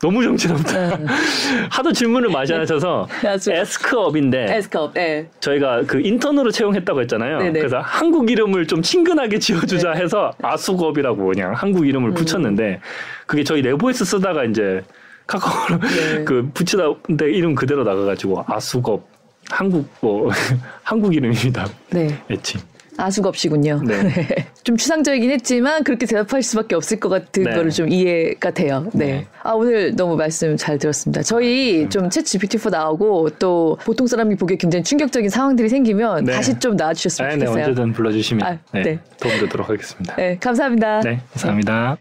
[0.00, 0.98] 너무 정신없다.
[1.70, 3.60] 하도 질문을 많이 하셔서 네.
[3.60, 4.94] 에스크업인데 에스컵.
[4.94, 5.28] 네.
[5.40, 7.38] 저희가 그 인턴으로 채용했다고 했잖아요.
[7.38, 7.58] 네네.
[7.58, 11.86] 그래서 한국 이름을 좀 친근하게 지어주자 해서 아수겁이라고 그냥 한국 음.
[11.86, 12.80] 이름을 붙였는데
[13.26, 14.82] 그게 저희 내부에서 쓰다가 이제
[15.26, 16.24] 카카오로 네.
[16.24, 19.06] 그 붙이다 근데 이름 그대로 나가가지고 아수겁
[19.50, 20.30] 한국 뭐
[20.84, 21.66] 한국 이름입니다.
[21.90, 22.22] 네.
[22.30, 22.60] 애칭.
[22.98, 23.80] 아수겁시군요.
[23.86, 24.26] 네.
[24.64, 27.54] 좀 추상적이긴 했지만 그렇게 대답할 수밖에 없을 것 같은 네.
[27.54, 28.86] 거를 좀 이해가 돼요.
[28.92, 29.06] 네.
[29.06, 29.26] 네.
[29.42, 31.22] 아 오늘 너무 말씀 잘 들었습니다.
[31.22, 36.32] 저희 좀챗 GPT4 나오고 또 보통 사람이 보기에 굉장히 충격적인 상황들이 생기면 네.
[36.32, 37.64] 다시 좀 나와주셨으면 네, 네 좋겠어요.
[37.64, 38.98] 언제든 불러주시면 아, 네, 네.
[39.20, 40.16] 도움되도록 하겠습니다.
[40.16, 41.00] 네, 감사합니다.
[41.00, 41.98] 네, 감사합니다.